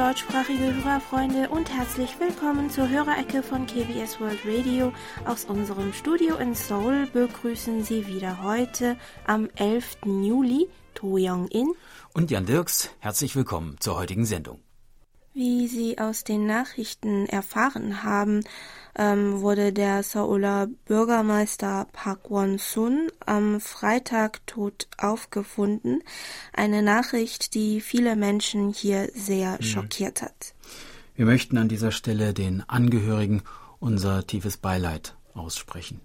deutschsprachige 0.00 0.74
Hörerfreunde 0.76 1.50
und 1.50 1.70
herzlich 1.70 2.18
willkommen 2.18 2.70
zur 2.70 2.88
Hörerecke 2.88 3.42
von 3.42 3.66
KBS 3.66 4.18
World 4.18 4.38
Radio. 4.46 4.94
Aus 5.26 5.44
unserem 5.44 5.92
Studio 5.92 6.36
in 6.36 6.54
Seoul 6.54 7.06
begrüßen 7.12 7.84
Sie 7.84 8.06
wieder 8.06 8.42
heute 8.42 8.96
am 9.26 9.50
11. 9.56 9.98
Juli 10.06 10.70
To 10.94 11.18
Young-in 11.18 11.74
und 12.14 12.30
Jan 12.30 12.46
Dirks. 12.46 12.88
Herzlich 13.00 13.36
willkommen 13.36 13.76
zur 13.78 13.98
heutigen 13.98 14.24
Sendung. 14.24 14.62
Wie 15.32 15.68
Sie 15.68 15.98
aus 15.98 16.24
den 16.24 16.44
Nachrichten 16.46 17.26
erfahren 17.26 18.02
haben, 18.02 18.42
ähm, 18.96 19.40
wurde 19.40 19.72
der 19.72 20.02
Seouler 20.02 20.66
Bürgermeister 20.86 21.86
Park 21.92 22.30
Won-sun 22.30 23.12
am 23.24 23.60
Freitag 23.60 24.44
tot 24.46 24.88
aufgefunden. 24.98 26.02
Eine 26.52 26.82
Nachricht, 26.82 27.54
die 27.54 27.80
viele 27.80 28.16
Menschen 28.16 28.72
hier 28.72 29.08
sehr 29.14 29.52
mhm. 29.52 29.62
schockiert 29.62 30.22
hat. 30.22 30.54
Wir 31.14 31.26
möchten 31.26 31.58
an 31.58 31.68
dieser 31.68 31.92
Stelle 31.92 32.34
den 32.34 32.68
Angehörigen 32.68 33.42
unser 33.78 34.26
tiefes 34.26 34.56
Beileid 34.56 35.14
aussprechen. 35.34 36.00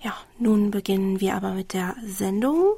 Ja, 0.00 0.14
nun 0.38 0.70
beginnen 0.70 1.20
wir 1.20 1.34
aber 1.34 1.54
mit 1.54 1.72
der 1.72 1.96
Sendung. 2.06 2.76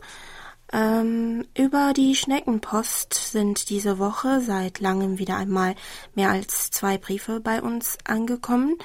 Ähm, 0.73 1.47
über 1.57 1.93
die 1.95 2.15
Schneckenpost 2.15 3.15
sind 3.15 3.71
diese 3.71 3.99
Woche 3.99 4.41
seit 4.41 4.81
langem 4.81 5.19
wieder 5.19 5.37
einmal 5.37 5.75
mehr 6.15 6.31
als 6.31 6.71
zwei 6.71 6.99
Briefe 6.99 7.41
bei 7.41 7.63
uns 7.63 7.99
angekommen. 8.05 8.77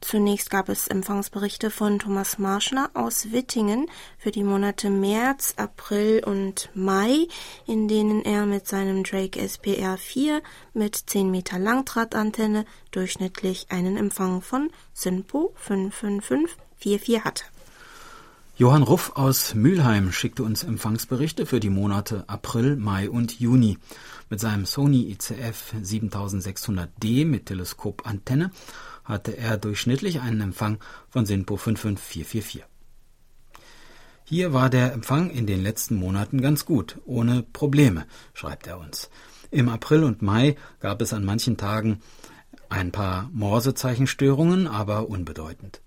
Zunächst 0.00 0.48
gab 0.48 0.68
es 0.68 0.86
Empfangsberichte 0.86 1.70
von 1.70 1.98
Thomas 1.98 2.38
Marschner 2.38 2.88
aus 2.94 3.32
Wittingen 3.32 3.90
für 4.16 4.30
die 4.30 4.44
Monate 4.44 4.90
März, 4.90 5.54
April 5.56 6.22
und 6.24 6.70
Mai, 6.72 7.26
in 7.66 7.88
denen 7.88 8.24
er 8.24 8.46
mit 8.46 8.68
seinem 8.68 9.02
Drake 9.02 9.40
SPR 9.40 9.98
4 9.98 10.40
mit 10.72 10.94
10 10.94 11.30
Meter 11.30 11.58
Langdrahtantenne 11.58 12.64
durchschnittlich 12.92 13.66
einen 13.70 13.96
Empfang 13.96 14.40
von 14.40 14.70
SINPO 14.94 15.52
55544 15.56 17.24
hatte. 17.24 17.44
Johann 18.58 18.82
Ruff 18.82 19.12
aus 19.14 19.54
Mülheim 19.54 20.10
schickte 20.10 20.42
uns 20.42 20.64
Empfangsberichte 20.64 21.46
für 21.46 21.60
die 21.60 21.70
Monate 21.70 22.24
April, 22.28 22.74
Mai 22.74 23.08
und 23.08 23.38
Juni. 23.38 23.78
Mit 24.30 24.40
seinem 24.40 24.66
Sony 24.66 25.12
ICF 25.12 25.74
7600D 25.80 27.24
mit 27.24 27.46
Teleskopantenne 27.46 28.50
hatte 29.04 29.36
er 29.36 29.58
durchschnittlich 29.58 30.20
einen 30.20 30.40
Empfang 30.40 30.78
von 31.08 31.24
SINPO 31.24 31.56
55444. 31.56 32.64
Hier 34.24 34.52
war 34.52 34.70
der 34.70 34.92
Empfang 34.92 35.30
in 35.30 35.46
den 35.46 35.62
letzten 35.62 35.94
Monaten 35.94 36.40
ganz 36.40 36.64
gut, 36.64 36.98
ohne 37.06 37.44
Probleme, 37.44 38.06
schreibt 38.34 38.66
er 38.66 38.80
uns. 38.80 39.08
Im 39.52 39.68
April 39.68 40.02
und 40.02 40.20
Mai 40.20 40.56
gab 40.80 41.00
es 41.00 41.12
an 41.12 41.24
manchen 41.24 41.58
Tagen 41.58 42.00
ein 42.68 42.90
paar 42.90 43.30
Morsezeichenstörungen, 43.32 44.66
aber 44.66 45.08
unbedeutend. 45.08 45.80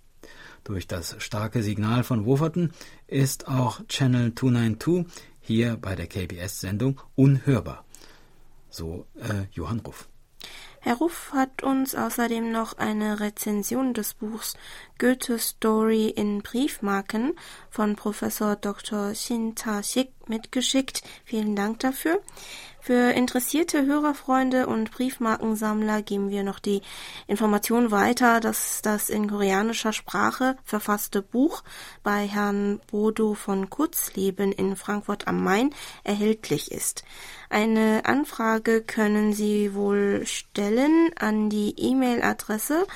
Durch 0.64 0.88
das 0.88 1.16
starke 1.20 1.64
Signal 1.64 2.04
von 2.04 2.26
Wolverton 2.26 2.72
ist 3.08 3.48
auch 3.48 3.86
Channel 3.88 4.34
292 4.36 5.06
hier 5.40 5.78
bei 5.78 5.96
der 5.96 6.08
KBS-Sendung 6.08 7.02
unhörbar. 7.16 7.84
So 8.70 9.08
äh, 9.16 9.46
Johann 9.52 9.80
Ruff. 9.80 10.08
Herr 10.84 10.96
Ruff 10.96 11.32
hat 11.32 11.62
uns 11.62 11.94
außerdem 11.94 12.52
noch 12.52 12.78
eine 12.80 13.20
Rezension 13.20 13.94
des 13.94 14.16
Buchs 14.16 14.56
Goethe 14.98 15.38
Story 15.38 16.08
in 16.08 16.42
Briefmarken 16.42 17.34
von 17.70 17.96
Professor 17.96 18.56
Dr. 18.56 19.14
Shin 19.14 19.54
Ta-sik 19.54 20.10
mitgeschickt. 20.28 21.04
Vielen 21.24 21.56
Dank 21.56 21.82
dafür. 21.82 22.20
Für 22.84 23.12
interessierte 23.12 23.86
Hörerfreunde 23.86 24.66
und 24.66 24.90
Briefmarkensammler 24.90 26.02
geben 26.02 26.32
wir 26.32 26.42
noch 26.42 26.58
die 26.58 26.82
Information 27.28 27.92
weiter, 27.92 28.40
dass 28.40 28.82
das 28.82 29.12
in 29.12 29.30
koreanischer 29.30 29.94
Sprache 29.94 30.58
verfasste 30.64 31.22
Buch 31.22 31.64
bei 32.02 32.26
Herrn 32.26 32.82
Bodo 32.90 33.36
von 33.36 33.70
Kurzleben 33.70 34.52
in 34.52 34.76
Frankfurt 34.76 35.28
am 35.28 35.44
Main 35.44 35.70
erhältlich 36.04 36.72
ist. 36.72 37.04
Eine 37.52 38.02
Anfrage 38.06 38.82
können 38.82 39.34
Sie 39.34 39.76
wohl 39.76 40.24
stellen 40.26 41.12
an 41.20 41.52
die 41.52 41.76
E-Mail-Adresse 41.78 42.88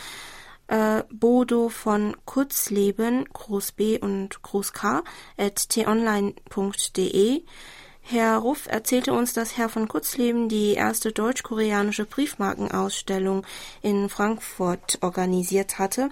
äh, 0.68 1.03
Bodo 1.12 1.69
von 1.69 2.18
Kurzleben, 2.25 3.25
Groß 3.31 3.74
B 3.74 4.00
und 4.00 4.41
Groß 4.41 4.74
K, 4.74 5.03
at 5.38 5.69
t-online.de. 5.69 7.44
Herr 8.08 8.38
Ruff 8.38 8.68
erzählte 8.68 9.14
uns, 9.14 9.34
dass 9.34 9.58
Herr 9.58 9.68
von 9.68 9.88
Kutzleben 9.88 10.48
die 10.48 10.74
erste 10.74 11.12
deutsch-koreanische 11.12 12.06
Briefmarkenausstellung 12.06 13.48
in 13.82 14.10
Frankfurt 14.10 15.00
organisiert 15.02 15.80
hatte. 15.80 16.12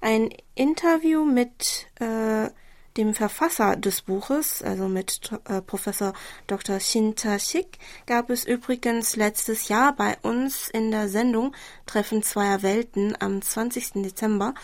Ein 0.00 0.30
Interview 0.54 1.26
mit 1.26 1.86
äh, 2.00 2.48
dem 2.96 3.12
Verfasser 3.12 3.76
des 3.76 4.00
Buches, 4.00 4.62
also 4.62 4.88
mit 4.88 5.32
äh, 5.44 5.60
Professor 5.60 6.14
Dr. 6.46 6.80
Shinta 6.80 7.38
Shik, 7.38 7.78
gab 8.06 8.30
es 8.30 8.46
übrigens 8.46 9.14
letztes 9.14 9.68
Jahr 9.68 9.94
bei 9.94 10.16
uns 10.22 10.70
in 10.70 10.90
der 10.90 11.10
Sendung 11.10 11.54
Treffen 11.84 12.22
zweier 12.22 12.62
Welten 12.62 13.20
am 13.20 13.42
20. 13.42 14.02
Dezember. 14.02 14.54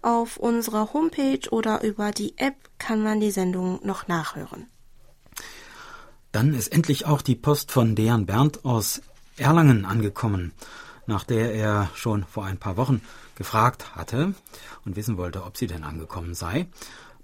Auf 0.00 0.38
unserer 0.38 0.94
Homepage 0.94 1.46
oder 1.50 1.82
über 1.82 2.10
die 2.10 2.38
App 2.38 2.56
kann 2.78 3.02
man 3.02 3.20
die 3.20 3.30
Sendung 3.30 3.80
noch 3.82 4.08
nachhören. 4.08 4.72
Dann 6.32 6.54
ist 6.54 6.72
endlich 6.72 7.06
auch 7.06 7.20
die 7.20 7.36
Post 7.36 7.70
von 7.70 7.94
Dejan 7.94 8.26
Berndt 8.26 8.64
aus 8.64 9.02
Erlangen 9.36 9.84
angekommen, 9.84 10.52
nach 11.06 11.24
der 11.24 11.54
er 11.54 11.90
schon 11.94 12.24
vor 12.24 12.46
ein 12.46 12.58
paar 12.58 12.76
Wochen 12.76 13.02
gefragt 13.34 13.96
hatte 13.96 14.34
und 14.84 14.96
wissen 14.96 15.18
wollte, 15.18 15.44
ob 15.44 15.56
sie 15.56 15.66
denn 15.66 15.84
angekommen 15.84 16.34
sei. 16.34 16.66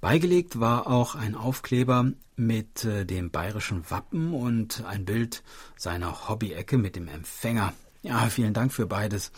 Beigelegt 0.01 0.61
war 0.61 0.87
auch 0.87 1.15
ein 1.15 1.35
Aufkleber 1.35 2.13
mit 2.37 2.85
äh, 2.85 3.05
dem 3.05 3.31
bayerischen 3.31 3.91
Wappen 3.91 4.33
und 4.33 4.85
ein 4.85 5.05
Bild 5.05 5.43
seiner 5.77 6.29
Hobby-Ecke 6.29 6.79
mit 6.79 6.95
dem 6.95 7.09
Empfänger. 7.09 7.73
Ja, 8.03 8.29
vielen 8.29 8.55
Dank 8.55 8.73
für 8.73 8.87
beides. 8.87 9.33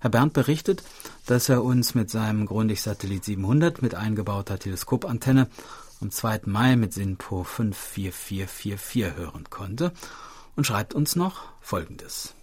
Herr 0.00 0.10
Berndt 0.10 0.34
berichtet, 0.34 0.84
dass 1.26 1.48
er 1.48 1.64
uns 1.64 1.96
mit 1.96 2.10
seinem 2.10 2.46
Grundig-Satellit 2.46 3.24
700 3.24 3.82
mit 3.82 3.96
eingebauter 3.96 4.58
Teleskopantenne 4.58 5.48
am 6.00 6.10
2. 6.10 6.42
Mai 6.46 6.76
mit 6.76 6.92
SINPO 6.92 7.44
54444 7.44 9.16
hören 9.16 9.50
konnte 9.50 9.92
und 10.56 10.64
schreibt 10.64 10.94
uns 10.94 11.16
noch 11.16 11.44
Folgendes. 11.60 12.34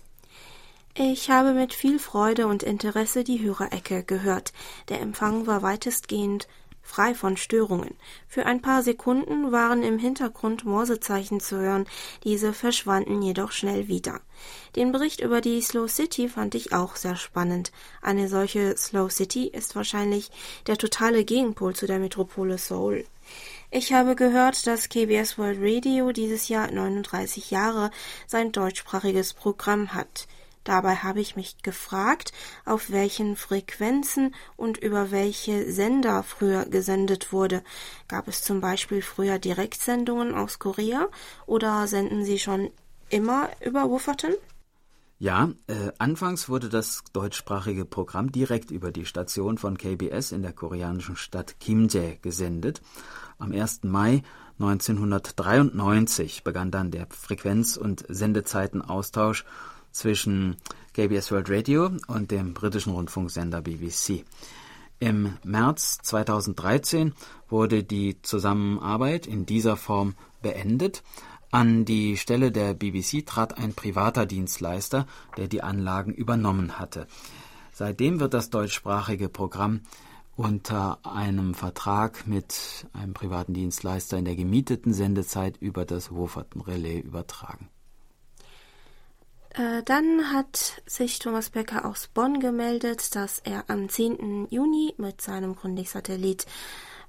Ich 0.97 1.29
habe 1.29 1.53
mit 1.53 1.73
viel 1.73 1.99
Freude 1.99 2.47
und 2.47 2.63
Interesse 2.63 3.25
die 3.25 3.41
Hörerecke 3.41 4.03
gehört. 4.03 4.53
Der 4.88 5.01
Empfang 5.01 5.45
war 5.45 5.61
weitestgehend 5.61 6.47
frei 6.85 7.16
von 7.16 7.35
Störungen. 7.35 7.96
Für 8.28 8.46
ein 8.46 8.62
paar 8.62 8.84
Sekunden 8.84 9.51
waren 9.51 9.84
im 9.84 9.97
Hintergrund 9.97 10.63
Morsezeichen 10.63 11.40
zu 11.41 11.57
hören, 11.57 11.88
diese 12.23 12.53
verschwanden 12.53 13.22
jedoch 13.22 13.51
schnell 13.51 13.88
wieder. 13.88 14.22
Den 14.75 14.91
Bericht 14.91 15.19
über 15.19 15.41
die 15.41 15.62
Slow 15.62 15.90
City 15.90 16.29
fand 16.29 16.56
ich 16.56 16.73
auch 16.73 16.96
sehr 16.96 17.16
spannend. 17.16 17.72
Eine 18.01 18.29
solche 18.29 18.78
Slow 18.78 19.09
City 19.09 19.47
ist 19.47 19.75
wahrscheinlich 19.75 20.29
der 20.68 20.78
totale 20.78 21.25
Gegenpol 21.25 21.75
zu 21.75 21.88
der 21.88 22.00
Metropole 22.00 22.57
Seoul. 22.57 23.06
Ich 23.72 23.91
habe 23.91 24.16
gehört, 24.16 24.67
dass 24.67 24.90
KBS 24.90 25.38
World 25.38 25.57
Radio 25.59 26.12
dieses 26.12 26.47
Jahr 26.47 26.72
39 26.72 27.50
Jahre 27.52 27.90
sein 28.28 28.52
deutschsprachiges 28.52 29.34
Programm 29.34 29.93
hat. 29.93 30.28
Dabei 30.66 30.96
habe 30.97 31.22
ich 31.22 31.35
mich 31.35 31.62
gefragt, 31.62 32.34
auf 32.66 32.90
welchen 32.90 33.38
Frequenzen 33.38 34.35
und 34.58 34.78
über 34.78 35.12
welche 35.12 35.72
Sender 35.72 36.23
früher 36.23 36.66
gesendet 36.66 37.32
wurde. 37.32 37.64
Gab 38.08 38.28
es 38.28 38.41
zum 38.41 38.62
Beispiel 38.62 39.02
früher 39.02 39.40
Direktsendungen 39.40 40.34
aus 40.34 40.59
Korea 40.59 41.08
oder 41.46 41.88
senden 41.88 42.26
Sie 42.26 42.40
schon 42.40 42.72
immer 43.09 43.50
über 43.64 43.90
Wufferton? 43.90 44.34
Ja, 45.20 45.52
äh, 45.67 45.91
anfangs 45.97 46.50
wurde 46.50 46.68
das 46.68 47.03
deutschsprachige 47.14 47.85
Programm 47.85 48.32
direkt 48.32 48.72
über 48.72 48.91
die 48.91 49.06
Station 49.06 49.58
von 49.58 49.78
KBS 49.78 50.32
in 50.34 50.41
der 50.41 50.52
koreanischen 50.52 51.16
Stadt 51.16 51.59
Kimjae 51.59 52.18
gesendet. 52.22 52.82
Am 53.38 53.52
1. 53.52 53.84
Mai 53.84 54.23
1993 54.59 56.44
begann 56.44 56.72
dann 56.72 56.91
der 56.91 57.08
Frequenz- 57.11 57.78
und 57.78 58.03
Sendezeitenaustausch 58.09 59.46
zwischen 59.96 60.58
KBS 60.94 61.32
World 61.32 61.50
Radio 61.50 61.90
und 62.08 62.30
dem 62.30 62.53
britischen 62.53 62.94
Rundfunksender 62.94 63.62
BBC. 63.62 64.26
Im 65.00 65.38
März 65.44 66.00
2013 66.03 67.14
wurde 67.50 67.84
die 67.84 68.22
Zusammenarbeit 68.22 69.26
in 69.26 69.46
dieser 69.46 69.78
Form 69.78 70.16
beendet. 70.42 71.02
An 71.50 71.86
die 71.86 72.18
Stelle 72.18 72.52
der 72.52 72.74
BBC 72.74 73.26
trat 73.26 73.58
ein 73.58 73.74
privater 73.74 74.26
Dienstleister, 74.26 75.08
der 75.38 75.47
die 75.47 75.64
Anlagen 75.64 76.14
übernommen 76.14 76.78
hatte. 76.78 77.08
Seitdem 77.72 78.20
wird 78.20 78.34
das 78.34 78.50
deutschsprachige 78.50 79.30
Programm 79.30 79.82
unter 80.36 81.00
einem 81.06 81.53
Vertrag 81.53 82.28
mit 82.28 82.88
einem 82.92 83.14
privaten 83.14 83.53
Dienstleister 83.53 84.18
in 84.18 84.26
der 84.26 84.36
gemieteten 84.36 84.94
Sendezeit 84.94 85.56
über 85.58 85.86
das 85.86 86.12
Wolverton 86.12 86.62
Relais 86.62 87.02
übertragen. 87.02 87.70
Äh, 89.57 89.84
dann 89.84 90.34
hat 90.34 90.81
sich 90.85 91.19
Thomas 91.19 91.49
Becker 91.49 91.85
aus 91.85 92.07
Bonn 92.07 92.40
gemeldet, 92.40 93.16
dass 93.16 93.40
er 93.40 93.66
am 93.69 93.90
10. 93.90 94.47
Juni 94.49 94.93
mit 94.97 95.22
seinem 95.22 95.55
Grundig-Satellit 95.55 96.46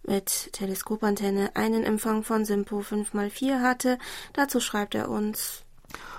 mit 0.06 0.52
Teleskopantenne 0.52 1.56
einen 1.56 1.82
Empfang 1.82 2.22
von 2.22 2.44
Simpo 2.44 2.80
5x4 2.80 3.60
hatte. 3.60 3.98
Dazu 4.32 4.60
schreibt 4.60 4.94
er 4.94 5.08
uns 5.08 5.64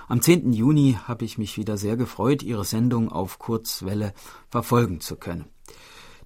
am 0.08 0.22
10. 0.22 0.54
Juni 0.54 0.96
habe 1.06 1.26
ich 1.26 1.36
mich 1.36 1.58
wieder 1.58 1.76
sehr 1.76 1.98
gefreut, 1.98 2.42
Ihre 2.42 2.64
Sendung 2.64 3.12
auf 3.12 3.38
Kurzwelle 3.38 4.14
verfolgen 4.48 5.00
zu 5.00 5.16
können. 5.16 5.50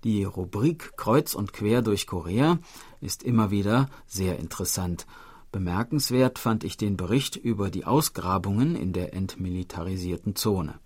Die 0.05 0.23
Rubrik 0.25 0.97
Kreuz 0.97 1.35
und 1.35 1.53
quer 1.53 1.83
durch 1.83 2.07
Korea 2.07 2.59
ist 3.01 3.25
immer 3.25 3.51
wieder 3.51 3.89
sehr 4.07 4.39
interessant. 4.39 5.07
Bemerkenswert 5.53 6.39
fand 6.39 6.65
ich 6.65 6.77
den 6.77 6.97
Bericht 6.97 7.37
über 7.37 7.71
die 7.71 7.85
Ausgrabungen 7.85 8.75
in 8.75 8.93
der 8.93 9.13
entmilitarisierten 9.15 10.35
Zone. 10.35 10.81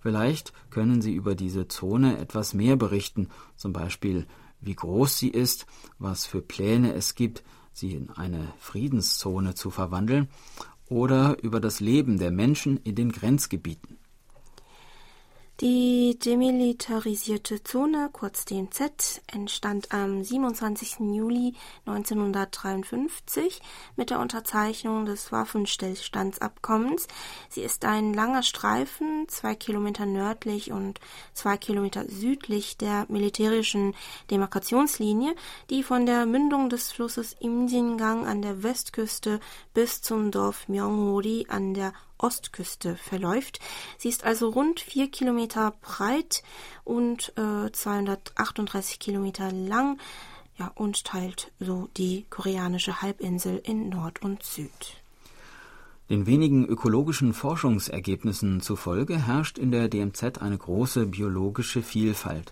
Vielleicht 0.00 0.52
können 0.70 1.02
Sie 1.02 1.12
über 1.12 1.34
diese 1.34 1.66
Zone 1.66 2.18
etwas 2.18 2.54
mehr 2.54 2.76
berichten, 2.76 3.28
zum 3.56 3.72
Beispiel 3.72 4.26
wie 4.60 4.74
groß 4.74 5.18
sie 5.18 5.28
ist, 5.28 5.66
was 5.98 6.26
für 6.26 6.42
Pläne 6.42 6.92
es 6.94 7.14
gibt, 7.14 7.44
sie 7.72 7.92
in 7.92 8.10
eine 8.10 8.52
Friedenszone 8.58 9.54
zu 9.54 9.70
verwandeln, 9.70 10.28
oder 10.88 11.36
über 11.42 11.60
das 11.60 11.80
Leben 11.80 12.18
der 12.18 12.30
Menschen 12.30 12.78
in 12.78 12.94
den 12.94 13.12
Grenzgebieten. 13.12 13.98
Die 15.60 16.16
demilitarisierte 16.16 17.64
Zone, 17.64 18.10
kurz 18.12 18.44
DMZ, 18.44 19.22
entstand 19.26 19.90
am 19.90 20.22
27. 20.22 21.00
Juli 21.00 21.52
1953 21.84 23.60
mit 23.96 24.10
der 24.10 24.20
Unterzeichnung 24.20 25.04
des 25.04 25.32
Waffenstillstandsabkommens. 25.32 27.08
Sie 27.48 27.62
ist 27.62 27.84
ein 27.84 28.14
langer 28.14 28.44
Streifen, 28.44 29.26
zwei 29.26 29.56
Kilometer 29.56 30.06
nördlich 30.06 30.70
und 30.70 31.00
zwei 31.34 31.56
Kilometer 31.56 32.04
südlich 32.08 32.76
der 32.76 33.06
militärischen 33.08 33.96
Demarkationslinie, 34.30 35.34
die 35.70 35.82
von 35.82 36.06
der 36.06 36.24
Mündung 36.26 36.70
des 36.70 36.92
Flusses 36.92 37.34
Imjingang 37.40 38.28
an 38.28 38.42
der 38.42 38.62
Westküste 38.62 39.40
bis 39.74 40.02
zum 40.02 40.30
Dorf 40.30 40.68
Myeonghori 40.68 41.46
an 41.48 41.74
der 41.74 41.94
Ostküste 42.18 42.96
verläuft. 42.96 43.60
Sie 43.96 44.08
ist 44.08 44.24
also 44.24 44.48
rund 44.50 44.80
vier 44.80 45.10
Kilometer 45.10 45.74
breit 45.80 46.42
und 46.84 47.32
äh, 47.36 47.70
238 47.70 48.98
Kilometer 48.98 49.50
lang 49.52 49.98
ja, 50.58 50.70
und 50.74 51.04
teilt 51.04 51.52
so 51.60 51.88
die 51.96 52.26
koreanische 52.30 53.00
Halbinsel 53.00 53.60
in 53.64 53.88
Nord 53.88 54.22
und 54.22 54.42
Süd. 54.42 54.98
Den 56.10 56.26
wenigen 56.26 56.64
ökologischen 56.64 57.34
Forschungsergebnissen 57.34 58.62
zufolge 58.62 59.26
herrscht 59.26 59.58
in 59.58 59.70
der 59.70 59.88
DMZ 59.88 60.38
eine 60.38 60.56
große 60.56 61.06
biologische 61.06 61.82
Vielfalt. 61.82 62.50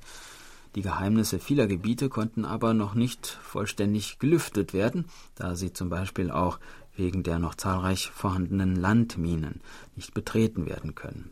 Die 0.74 0.82
Geheimnisse 0.82 1.38
vieler 1.38 1.66
Gebiete 1.66 2.10
konnten 2.10 2.44
aber 2.44 2.74
noch 2.74 2.94
nicht 2.94 3.26
vollständig 3.26 4.18
gelüftet 4.18 4.74
werden, 4.74 5.06
da 5.34 5.56
sie 5.56 5.72
zum 5.72 5.88
Beispiel 5.88 6.30
auch 6.30 6.58
wegen 6.96 7.22
der 7.22 7.38
noch 7.38 7.54
zahlreich 7.54 8.10
vorhandenen 8.10 8.76
Landminen 8.76 9.60
nicht 9.94 10.14
betreten 10.14 10.66
werden 10.66 10.94
können. 10.94 11.30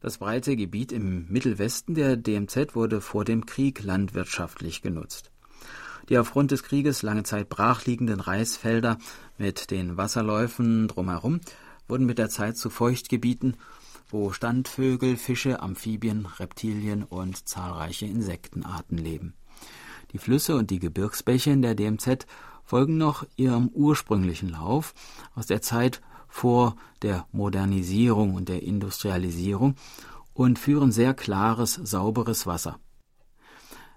Das 0.00 0.18
breite 0.18 0.56
Gebiet 0.56 0.92
im 0.92 1.26
Mittelwesten 1.28 1.94
der 1.94 2.16
DMZ 2.16 2.74
wurde 2.74 3.00
vor 3.00 3.24
dem 3.24 3.46
Krieg 3.46 3.82
landwirtschaftlich 3.82 4.82
genutzt. 4.82 5.30
Die 6.10 6.18
aufgrund 6.18 6.50
des 6.50 6.62
Krieges 6.62 7.02
lange 7.02 7.22
Zeit 7.22 7.48
brachliegenden 7.48 8.20
Reisfelder 8.20 8.98
mit 9.38 9.70
den 9.70 9.96
Wasserläufen 9.96 10.88
drumherum 10.88 11.40
wurden 11.88 12.04
mit 12.04 12.18
der 12.18 12.28
Zeit 12.28 12.58
zu 12.58 12.68
Feuchtgebieten, 12.68 13.56
wo 14.08 14.30
Standvögel, 14.30 15.16
Fische, 15.16 15.60
Amphibien, 15.60 16.26
Reptilien 16.26 17.04
und 17.04 17.48
zahlreiche 17.48 18.06
Insektenarten 18.06 18.98
leben. 18.98 19.34
Die 20.12 20.18
Flüsse 20.18 20.54
und 20.56 20.70
die 20.70 20.78
Gebirgsbäche 20.78 21.50
in 21.50 21.62
der 21.62 21.74
DMZ 21.74 22.26
folgen 22.64 22.96
noch 22.96 23.26
ihrem 23.36 23.68
ursprünglichen 23.68 24.50
Lauf 24.50 24.94
aus 25.34 25.46
der 25.46 25.62
Zeit 25.62 26.00
vor 26.28 26.76
der 27.02 27.26
Modernisierung 27.32 28.34
und 28.34 28.48
der 28.48 28.62
Industrialisierung 28.62 29.76
und 30.32 30.58
führen 30.58 30.90
sehr 30.90 31.14
klares, 31.14 31.74
sauberes 31.74 32.46
Wasser. 32.46 32.78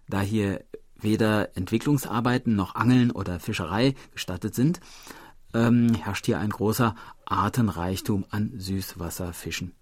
Da 0.08 0.22
hier 0.22 0.64
weder 0.96 1.56
Entwicklungsarbeiten 1.58 2.56
noch 2.56 2.76
Angeln 2.76 3.12
oder 3.12 3.40
Fischerei 3.40 3.96
gestattet 4.12 4.56
sind, 4.56 4.80
ähm, 5.54 5.94
herrscht 5.96 6.26
hier 6.26 6.40
ein 6.40 6.50
großer 6.50 6.96
Artenreichtum 7.26 8.26
an 8.30 8.54
Süßwasserfischen. 8.58 9.74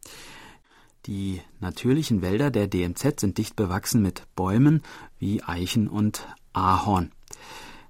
Die 1.05 1.41
natürlichen 1.59 2.21
Wälder 2.21 2.49
der 2.49 2.67
DMZ 2.67 3.19
sind 3.19 3.37
dicht 3.37 3.55
bewachsen 3.55 4.01
mit 4.01 4.23
Bäumen 4.35 4.81
wie 5.19 5.43
Eichen 5.43 5.87
und 5.87 6.27
Ahorn. 6.53 7.11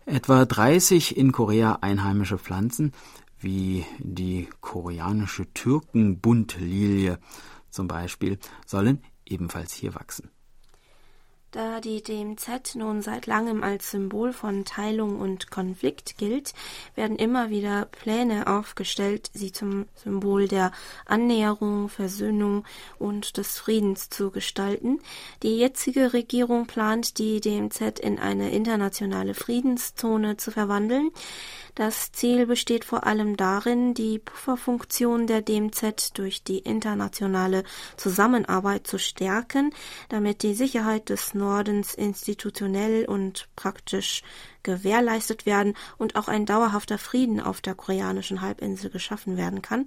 Etwa 0.07 0.46
30 0.46 1.18
in 1.18 1.31
Korea 1.31 1.80
einheimische 1.81 2.38
Pflanzen, 2.38 2.92
wie 3.40 3.86
die 3.98 4.48
koreanische 4.62 5.52
Türkenbuntlilie 5.52 7.18
zum 7.72 7.88
Beispiel, 7.88 8.38
sollen 8.68 9.02
ebenfalls 9.25 9.74
hier 9.74 9.96
wachsen. 9.96 10.30
Da 11.56 11.80
die 11.80 12.04
DMZ 12.04 12.75
nun 12.75 13.02
seit 13.02 13.28
langem 13.28 13.63
als 13.63 13.92
Symbol 13.92 14.34
von 14.34 14.66
Teilung 14.66 15.22
und 15.22 15.52
Konflikt 15.52 16.18
gilt, 16.18 16.54
werden 16.96 17.16
immer 17.16 17.50
wieder 17.50 17.86
Pläne 17.86 18.48
aufgestellt, 18.48 19.31
sie 19.34 19.54
zum 19.54 19.86
Symbol 19.96 20.50
der 20.50 20.74
Annäherung, 21.06 21.88
Versöhnung 21.88 22.66
und 23.00 23.38
des 23.38 23.57
Friedens 23.57 24.10
zu 24.10 24.31
gestalten. 24.31 25.00
Die 25.44 25.57
jetzige 25.57 26.12
Regierung 26.12 26.68
plant, 26.68 27.19
die 27.19 27.40
DMZ 27.40 28.00
in 28.01 28.19
eine 28.19 28.51
internationale 28.51 29.34
Friedenszone 29.34 30.36
zu 30.36 30.51
verwandeln. 30.51 31.10
Das 31.75 32.13
Ziel 32.13 32.48
besteht 32.48 32.86
vor 32.86 33.06
allem 33.06 33.36
darin, 33.36 33.94
die 33.94 34.19
Pufferfunktion 34.19 35.28
der 35.28 35.42
DMZ 35.42 36.18
durch 36.18 36.42
die 36.42 36.60
internationale 36.60 37.65
Zusammenarbeit 37.98 38.88
zu 38.88 38.98
stärken, 38.98 39.74
damit 40.08 40.44
die 40.44 40.53
Sicherheit 40.53 41.10
des 41.10 41.34
Nordens 41.46 41.94
institutionell 41.94 43.06
und 43.06 43.48
praktisch 43.56 44.24
gewährleistet 44.64 45.46
werden 45.46 45.75
und 46.00 46.16
auch 46.16 46.28
ein 46.28 46.48
dauerhafter 46.48 46.98
Frieden 46.98 47.40
auf 47.40 47.62
der 47.62 47.75
koreanischen 47.75 48.42
Halbinsel 48.42 48.90
geschaffen 48.90 49.38
werden 49.38 49.62
kann. 49.62 49.86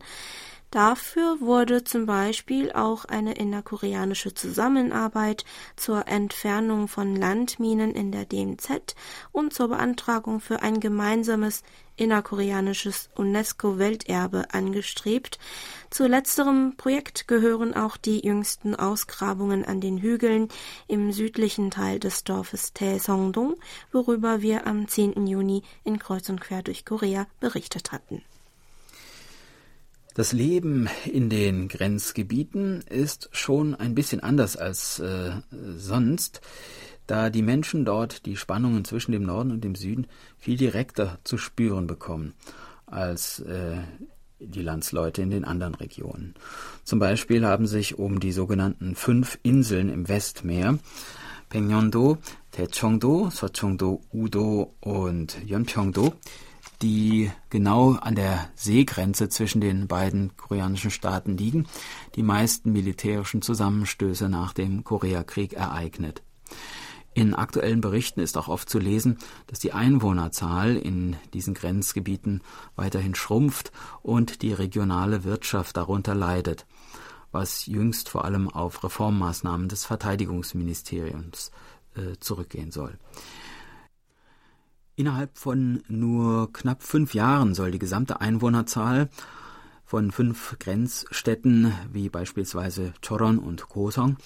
Dafür 0.71 1.41
wurde 1.41 1.83
zum 1.83 2.05
Beispiel 2.05 2.73
auch 2.73 3.07
eine 3.07 3.33
innerkoreanische 3.33 4.35
Zusammenarbeit 4.35 5.47
zur 5.77 6.07
Entfernung 6.09 6.89
von 6.89 7.17
Landminen 7.17 7.95
in 7.95 8.13
der 8.13 8.27
DMZ 8.27 8.95
und 9.33 9.55
zur 9.55 9.69
Beantragung 9.69 10.41
für 10.41 10.61
ein 10.61 10.79
gemeinsames 10.79 11.63
innerkoreanisches 11.97 13.09
UNESCO-Welterbe 13.17 14.53
angestrebt. 14.53 15.39
Zu 15.89 16.07
letzterem 16.07 16.75
Projekt 16.77 17.29
gehören 17.29 17.75
auch 17.75 17.97
die 17.97 18.25
jüngsten 18.25 18.75
Ausgrabungen 18.75 19.65
an 19.65 19.81
den 19.81 19.97
Hügeln 19.97 20.49
im 20.87 21.13
südlichen 21.13 21.71
Teil 21.71 21.99
des 21.99 22.25
Dorfes 22.25 22.75
Taesongdong, 22.75 23.57
worüber 23.91 24.43
wir 24.43 24.67
am 24.67 24.87
10. 24.87 25.27
Juni 25.27 25.63
in 25.85 25.99
Kreuz 25.99 26.29
und 26.29 26.43
Quer 26.43 26.63
durch 26.63 26.85
Korea 26.85 27.27
berichtet 27.41 27.91
hatten. 27.91 28.23
Das 30.19 30.33
Leben 30.33 30.89
in 31.05 31.31
den 31.31 31.69
Grenzgebieten 31.69 32.81
ist 32.91 33.29
schon 33.31 33.77
ein 33.77 33.95
bisschen 33.95 34.19
anders 34.19 34.57
als 34.57 34.99
äh, 34.99 35.31
sonst, 35.77 36.41
da 37.07 37.31
die 37.31 37.41
Menschen 37.41 37.85
dort 37.85 38.27
die 38.27 38.35
Spannungen 38.35 38.85
zwischen 38.85 39.13
dem 39.13 39.23
Norden 39.23 39.53
und 39.53 39.63
dem 39.63 39.77
Süden 39.77 40.09
viel 40.37 40.57
direkter 40.57 41.21
zu 41.23 41.39
spüren 41.39 41.87
bekommen 41.87 42.35
als 42.85 43.39
äh, 43.39 43.77
die 44.41 44.63
Landsleute 44.63 45.23
in 45.23 45.31
den 45.31 45.45
anderen 45.45 45.77
Regionen. 45.77 46.35
Zum 46.83 46.99
Beispiel 46.99 47.47
haben 47.47 47.69
sich 47.69 47.97
um 47.97 48.19
die 48.19 48.33
sogenannten 48.33 48.97
fünf 48.97 49.39
Inseln 49.45 49.89
im 49.89 50.09
Westmeer 50.09 50.81
Pengyongdo, 51.49 52.19
Taechongdo, 52.51 53.31
Sochongdo, 53.31 54.01
Udo 54.13 54.75
und 54.81 55.39
Yeonpyeongdo 55.47 56.13
die 56.83 57.31
genau 57.51 57.93
an 57.93 58.15
der 58.15 58.51
Seegrenze 58.55 59.29
zwischen 59.29 59.61
den 59.61 59.89
beiden 59.89 60.37
koreanischen 60.37 60.91
Staaten 60.91 61.37
liegen, 61.37 61.67
die 62.15 62.23
meisten 62.23 62.73
militärischen 62.73 63.43
Zusammenstöße 63.43 64.29
nach 64.29 64.53
dem 64.53 64.85
Koreakrieg 64.85 65.55
ereignet. 65.55 66.23
In 67.15 67.35
aktuellen 67.35 67.81
Berichten 67.81 68.21
ist 68.21 68.39
auch 68.39 68.47
oft 68.47 68.71
zu 68.71 68.79
lesen, 68.79 69.19
dass 69.49 69.59
die 69.59 69.73
Einwohnerzahl 69.73 70.77
in 70.77 71.17
diesen 71.35 71.55
Grenzgebieten 71.55 72.43
weiterhin 72.77 73.17
schrumpft 73.17 73.73
und 74.03 74.43
die 74.43 74.53
regionale 74.53 75.25
Wirtschaft 75.25 75.77
darunter 75.77 76.15
leidet, 76.15 76.65
was 77.33 77.67
jüngst 77.67 78.09
vor 78.09 78.25
allem 78.25 78.49
auf 78.49 78.85
Reformmaßnahmen 78.85 79.69
des 79.69 79.85
Verteidigungsministeriums 79.85 81.51
äh, 81.97 82.17
zurückgehen 82.21 82.71
soll. 82.71 82.97
Innerhalb 84.99 85.39
von 85.39 85.85
nur 85.87 86.53
knapp 86.53 86.83
fünf 86.83 87.15
Jahren 87.15 87.55
soll 87.55 87.71
die 87.71 87.79
gesamte 87.79 88.21
Einwohnerzahl 88.21 89.09
von 89.85 90.11
fünf 90.11 90.57
Grenzstädten 90.59 91.73
wie 91.93 92.09
beispielsweise 92.09 92.93
Choron 93.01 93.39
und 93.39 93.69
Kosong 93.69 94.17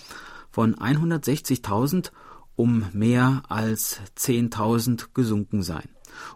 von 0.50 0.74
160.000 0.74 2.10
um 2.56 2.86
mehr 2.94 3.42
als 3.50 4.00
10.000 4.16 5.08
gesunken 5.12 5.62
sein. 5.62 5.90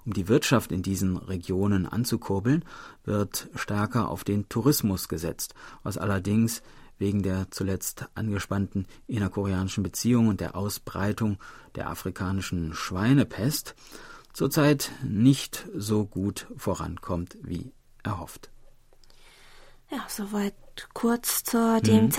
Um 0.04 0.12
die 0.12 0.28
Wirtschaft 0.28 0.70
in 0.70 0.82
diesen 0.82 1.16
Regionen 1.16 1.86
anzukurbeln, 1.86 2.62
wird 3.04 3.48
stärker 3.54 4.10
auf 4.10 4.22
den 4.22 4.50
Tourismus 4.50 5.08
gesetzt, 5.08 5.54
was 5.82 5.96
allerdings 5.96 6.60
wegen 6.98 7.22
der 7.22 7.50
zuletzt 7.50 8.04
angespannten 8.14 8.86
innerkoreanischen 9.06 9.82
Beziehungen 9.82 10.28
und 10.28 10.40
der 10.42 10.56
Ausbreitung 10.56 11.38
der 11.74 11.88
afrikanischen 11.88 12.74
Schweinepest 12.74 13.74
zurzeit 14.36 14.92
nicht 15.02 15.66
so 15.74 16.04
gut 16.04 16.46
vorankommt 16.58 17.38
wie 17.40 17.72
erhofft. 18.04 18.50
Ja, 19.90 20.04
soweit 20.08 20.54
kurz 20.92 21.42
zur 21.42 21.80
DMZ 21.80 22.18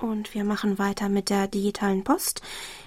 mhm. 0.00 0.08
und 0.08 0.34
wir 0.34 0.42
machen 0.42 0.80
weiter 0.80 1.08
mit 1.08 1.30
der 1.30 1.46
digitalen 1.46 2.02
Post. 2.02 2.42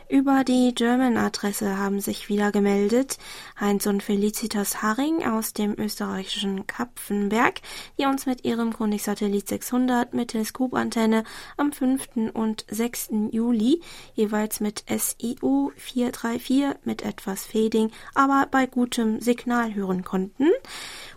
Über 0.07 0.43
die 0.43 0.75
German-Adresse 0.75 1.79
haben 1.79 1.99
sich 1.99 2.29
wieder 2.29 2.51
gemeldet 2.51 3.17
Heinz 3.59 3.87
und 3.87 4.03
Felicitas 4.03 4.83
Haring 4.83 5.25
aus 5.25 5.53
dem 5.53 5.73
österreichischen 5.79 6.67
Kapfenberg, 6.67 7.61
die 7.97 8.05
uns 8.05 8.27
mit 8.27 8.45
ihrem 8.45 8.71
Chronik-Satellit 8.71 9.49
600 9.49 10.13
mit 10.13 10.29
Teleskopantenne 10.29 11.23
am 11.57 11.71
5. 11.71 12.31
und 12.33 12.65
6. 12.69 13.09
Juli 13.31 13.81
jeweils 14.13 14.59
mit 14.59 14.83
SIU 14.87 15.71
434 15.75 16.75
mit 16.83 17.01
etwas 17.01 17.45
Fading, 17.45 17.89
aber 18.13 18.47
bei 18.51 18.67
gutem 18.67 19.19
Signal 19.21 19.73
hören 19.73 20.03
konnten 20.03 20.49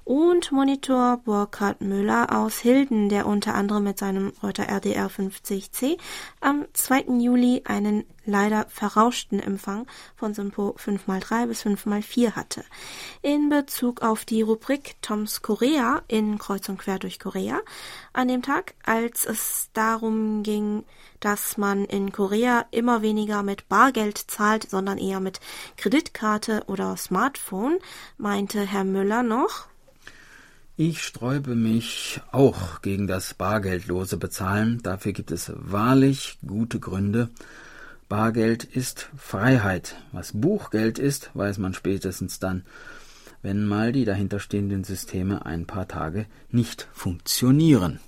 und 0.05 0.51
Monitor 0.51 1.19
Burkhard 1.19 1.83
Müller 1.83 2.35
aus 2.35 2.61
Hilden, 2.61 3.11
der 3.11 3.27
unter 3.27 3.55
anderem 3.55 3.85
mit 3.85 3.99
seinem 3.99 4.33
Reuter 4.43 4.67
RDR 4.67 5.11
50C 5.11 5.99
am 6.41 6.65
2. 6.73 7.19
Juli 7.19 7.63
einen 7.67 8.05
leider 8.29 8.67
verrauschten 8.69 9.41
Empfang 9.41 9.87
von 10.15 10.35
Simpo 10.35 10.77
5x3 10.79 11.47
bis 11.47 11.65
5x4 11.65 12.33
hatte. 12.33 12.65
In 13.23 13.49
Bezug 13.49 14.03
auf 14.03 14.25
die 14.25 14.43
Rubrik 14.43 14.97
Toms 15.03 15.43
Korea 15.43 16.03
in 16.07 16.39
Kreuz 16.39 16.69
und 16.69 16.79
Quer 16.79 16.99
durch 16.99 17.19
Korea, 17.19 17.61
an 18.13 18.29
dem 18.29 18.43
Tag, 18.43 18.75
als 18.85 19.25
es 19.25 19.71
darum 19.73 20.43
ging, 20.43 20.85
dass 21.21 21.57
man 21.57 21.85
in 21.85 22.13
Korea 22.13 22.67
immer 22.71 23.03
weniger 23.03 23.43
mit 23.43 23.69
Bargeld 23.69 24.19
zahlt, 24.19 24.71
sondern 24.71 24.99
eher 24.99 25.21
mit 25.21 25.41
Kreditkarte 25.77 26.65
oder 26.67 26.97
Smartphone, 26.97 27.79
meinte 28.19 28.61
Herr 28.61 28.85
Müller 28.85 29.23
noch, 29.23 29.67
ich 30.81 31.03
sträube 31.03 31.57
mich 31.57 32.21
auch 32.31 32.83
gegen 32.83 33.09
das 33.09 33.35
bargeldlose 33.35 34.17
Bezahlen. 34.17 34.81
Dafür 34.81 35.11
gibt 35.13 35.33
es 35.33 35.51
wahrlich 35.57 36.39
gute 36.47 36.79
Gründe. 36.79 37.31
Bargeld 38.09 38.65
ist 38.65 39.11
Freiheit. 39.17 39.97
Was 40.13 40.33
Buchgeld 40.33 40.99
ist, 40.99 41.31
weiß 41.35 41.59
man 41.59 41.75
spätestens 41.75 42.39
dann, 42.39 42.65
wenn 43.43 43.67
mal 43.67 43.93
die 43.93 44.05
dahinterstehenden 44.05 44.85
Systeme 44.85 45.45
ein 45.45 45.67
paar 45.67 45.89
Tage 45.89 46.27
nicht 46.51 46.89
funktionieren. 46.93 48.01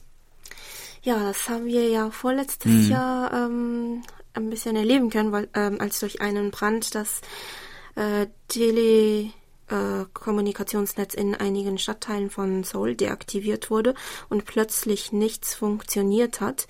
Ja, 1.02 1.25
das 1.25 1.49
haben 1.49 1.66
wir 1.66 1.88
ja 1.88 2.11
vorletztes 2.11 2.73
mhm. 2.73 2.90
Jahr 2.90 3.33
ähm, 3.33 4.02
ein 4.35 4.50
bisschen 4.50 4.76
erleben 4.76 5.11
können, 5.11 5.33
weil 5.33 5.49
ähm, 5.54 5.78
als 5.80 6.00
durch 6.00 6.21
einen 6.21 6.50
Brand 6.50 6.95
das 6.95 7.21
äh, 7.95 8.26
Tele 8.49 9.30
äh, 9.69 10.04
in 11.14 11.35
einigen 11.35 11.78
Stadtteilen 11.78 12.30
von 12.30 12.64
Seoul 12.64 12.95
deaktiviert 12.97 13.71
wurde 13.71 13.95
und 14.28 14.45
plötzlich 14.45 15.12
nichts 15.12 15.54
funktioniert 15.54 16.40
hat. 16.40 16.66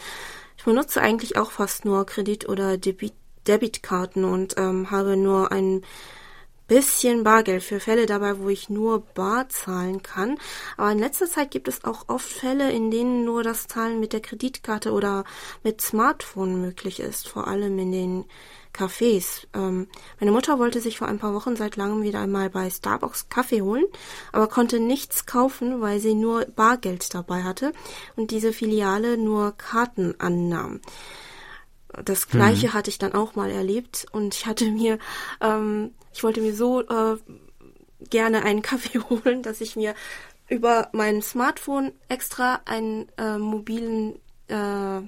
Ich 0.56 0.64
benutze 0.64 1.00
eigentlich 1.00 1.36
auch 1.38 1.50
fast 1.50 1.84
nur 1.84 2.04
Kredit- 2.04 2.48
oder 2.48 2.76
Debit 2.76 3.14
Debitkarten 3.50 4.24
und 4.24 4.54
ähm, 4.58 4.92
habe 4.92 5.16
nur 5.16 5.50
ein 5.50 5.82
bisschen 6.68 7.24
Bargeld 7.24 7.64
für 7.64 7.80
Fälle 7.80 8.06
dabei, 8.06 8.38
wo 8.38 8.48
ich 8.48 8.70
nur 8.70 9.00
bar 9.00 9.48
zahlen 9.48 10.04
kann. 10.04 10.38
Aber 10.76 10.92
in 10.92 11.00
letzter 11.00 11.26
Zeit 11.26 11.50
gibt 11.50 11.66
es 11.66 11.82
auch 11.82 12.04
oft 12.06 12.28
Fälle, 12.28 12.70
in 12.70 12.92
denen 12.92 13.24
nur 13.24 13.42
das 13.42 13.66
Zahlen 13.66 13.98
mit 13.98 14.12
der 14.12 14.20
Kreditkarte 14.20 14.92
oder 14.92 15.24
mit 15.64 15.80
Smartphone 15.80 16.60
möglich 16.60 17.00
ist, 17.00 17.26
vor 17.26 17.48
allem 17.48 17.76
in 17.80 17.90
den 17.90 18.24
Cafés. 18.72 19.48
Ähm, 19.52 19.88
meine 20.20 20.30
Mutter 20.30 20.60
wollte 20.60 20.80
sich 20.80 20.96
vor 20.96 21.08
ein 21.08 21.18
paar 21.18 21.34
Wochen 21.34 21.56
seit 21.56 21.74
langem 21.74 22.04
wieder 22.04 22.20
einmal 22.20 22.50
bei 22.50 22.70
Starbucks 22.70 23.28
Kaffee 23.28 23.62
holen, 23.62 23.86
aber 24.30 24.46
konnte 24.46 24.78
nichts 24.78 25.26
kaufen, 25.26 25.80
weil 25.80 25.98
sie 25.98 26.14
nur 26.14 26.44
Bargeld 26.44 27.12
dabei 27.14 27.42
hatte 27.42 27.72
und 28.14 28.30
diese 28.30 28.52
Filiale 28.52 29.18
nur 29.18 29.56
Karten 29.58 30.14
annahm. 30.20 30.80
Das 32.04 32.28
gleiche 32.28 32.68
mhm. 32.68 32.72
hatte 32.74 32.90
ich 32.90 32.98
dann 32.98 33.14
auch 33.14 33.34
mal 33.34 33.50
erlebt 33.50 34.06
und 34.12 34.34
ich 34.34 34.46
hatte 34.46 34.70
mir, 34.70 34.98
ähm, 35.40 35.92
ich 36.12 36.22
wollte 36.22 36.40
mir 36.40 36.54
so 36.54 36.82
äh, 36.82 37.16
gerne 38.08 38.42
einen 38.44 38.62
Kaffee 38.70 38.98
holen, 38.98 39.42
dass 39.42 39.60
ich 39.60 39.76
mir 39.76 39.94
über 40.48 40.88
mein 40.92 41.22
Smartphone 41.22 41.92
extra 42.08 42.60
einen 42.64 43.08
äh, 43.16 43.38
mobilen 43.38 44.16
äh, 44.48 45.00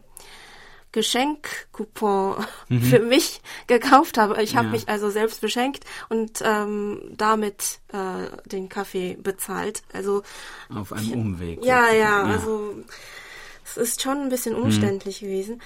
Geschenkcoupon 0.93 2.45
mhm. 2.69 2.83
für 2.83 3.01
mich 3.01 3.41
gekauft 3.67 4.19
habe. 4.19 4.41
Ich 4.43 4.57
habe 4.57 4.67
ja. 4.67 4.73
mich 4.73 4.89
also 4.89 5.11
selbst 5.11 5.41
beschenkt 5.41 5.85
und 6.11 6.41
ähm, 6.45 7.01
damit 7.17 7.81
äh, 7.93 8.49
den 8.49 8.69
Kaffee 8.69 9.17
bezahlt. 9.21 9.83
Also 9.93 10.23
auf 10.73 10.93
einem 10.93 11.12
Umweg. 11.12 11.65
Ja, 11.65 11.89
ja, 11.89 11.95
ja, 11.95 12.23
also 12.25 12.75
es 13.65 13.77
ist 13.77 14.03
schon 14.03 14.19
ein 14.19 14.29
bisschen 14.29 14.55
umständlich 14.55 15.23
mhm. 15.23 15.27
gewesen. 15.27 15.62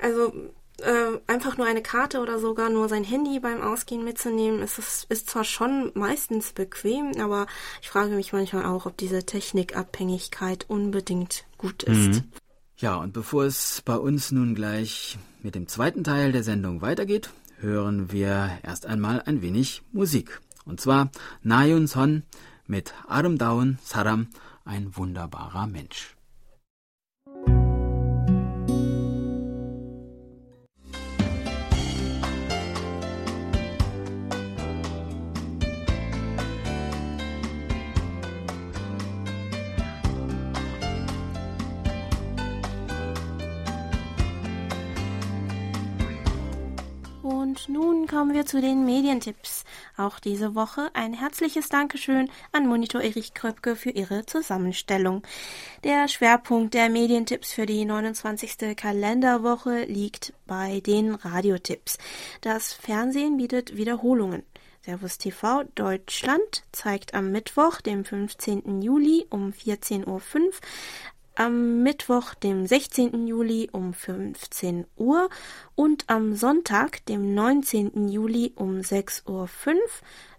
Also 0.00 0.32
äh, 0.82 1.20
einfach 1.26 1.56
nur 1.56 1.66
eine 1.66 1.82
Karte 1.82 2.20
oder 2.20 2.38
sogar 2.38 2.70
nur 2.70 2.88
sein 2.88 3.04
Handy 3.04 3.40
beim 3.40 3.62
Ausgehen 3.62 4.04
mitzunehmen, 4.04 4.62
ist, 4.62 5.06
ist, 5.08 5.30
zwar 5.30 5.44
schon 5.44 5.92
meistens 5.94 6.52
bequem, 6.52 7.12
aber 7.20 7.46
ich 7.82 7.88
frage 7.88 8.14
mich 8.14 8.32
manchmal 8.32 8.64
auch, 8.64 8.86
ob 8.86 8.96
diese 8.96 9.24
Technikabhängigkeit 9.24 10.66
unbedingt 10.68 11.44
gut 11.58 11.82
ist. 11.82 12.22
Mhm. 12.22 12.24
Ja, 12.76 12.96
und 12.96 13.12
bevor 13.12 13.44
es 13.44 13.82
bei 13.84 13.96
uns 13.96 14.32
nun 14.32 14.54
gleich 14.54 15.18
mit 15.42 15.54
dem 15.54 15.68
zweiten 15.68 16.02
Teil 16.02 16.32
der 16.32 16.42
Sendung 16.42 16.80
weitergeht, 16.80 17.30
hören 17.58 18.10
wir 18.10 18.58
erst 18.62 18.86
einmal 18.86 19.22
ein 19.26 19.42
wenig 19.42 19.82
Musik. 19.92 20.40
Und 20.64 20.80
zwar 20.80 21.10
Nayun 21.42 21.86
Son 21.86 22.22
mit 22.66 22.94
Arum 23.06 23.36
Saram, 23.82 24.28
ein 24.64 24.96
wunderbarer 24.96 25.66
Mensch. 25.66 26.16
Nun 47.68 48.06
kommen 48.06 48.34
wir 48.34 48.46
zu 48.46 48.60
den 48.60 48.84
Medientipps. 48.84 49.64
Auch 49.96 50.18
diese 50.18 50.54
Woche 50.54 50.90
ein 50.94 51.12
herzliches 51.12 51.68
Dankeschön 51.68 52.30
an 52.52 52.66
Monitor 52.66 53.00
Erich 53.00 53.34
Kröpke 53.34 53.76
für 53.76 53.90
ihre 53.90 54.24
Zusammenstellung. 54.26 55.22
Der 55.84 56.08
Schwerpunkt 56.08 56.74
der 56.74 56.88
Medientipps 56.88 57.52
für 57.52 57.66
die 57.66 57.84
29. 57.84 58.76
Kalenderwoche 58.76 59.84
liegt 59.84 60.32
bei 60.46 60.80
den 60.80 61.14
Radiotipps. 61.14 61.98
Das 62.40 62.72
Fernsehen 62.72 63.36
bietet 63.36 63.76
Wiederholungen. 63.76 64.42
Servus 64.82 65.18
TV 65.18 65.64
Deutschland 65.74 66.64
zeigt 66.72 67.12
am 67.12 67.30
Mittwoch, 67.30 67.82
dem 67.82 68.02
15. 68.02 68.80
Juli 68.80 69.26
um 69.28 69.50
14.05 69.50 70.06
Uhr 70.06 70.22
am 71.34 71.82
Mittwoch, 71.82 72.34
dem 72.34 72.66
16. 72.66 73.26
Juli 73.26 73.68
um 73.72 73.94
15 73.94 74.86
Uhr 74.96 75.28
und 75.74 76.04
am 76.08 76.34
Sonntag, 76.34 77.04
dem 77.06 77.34
19. 77.34 78.08
Juli 78.08 78.52
um 78.56 78.78
6.05 78.80 79.26
Uhr 79.28 79.48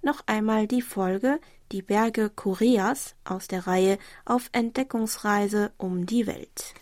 noch 0.01 0.23
einmal 0.27 0.67
die 0.67 0.81
Folge 0.81 1.39
Die 1.71 1.81
Berge 1.81 2.29
Koreas 2.29 3.15
aus 3.23 3.47
der 3.47 3.65
Reihe 3.67 3.97
Auf 4.25 4.49
Entdeckungsreise 4.51 5.71
um 5.77 6.05
die 6.05 6.27
Welt. 6.27 6.73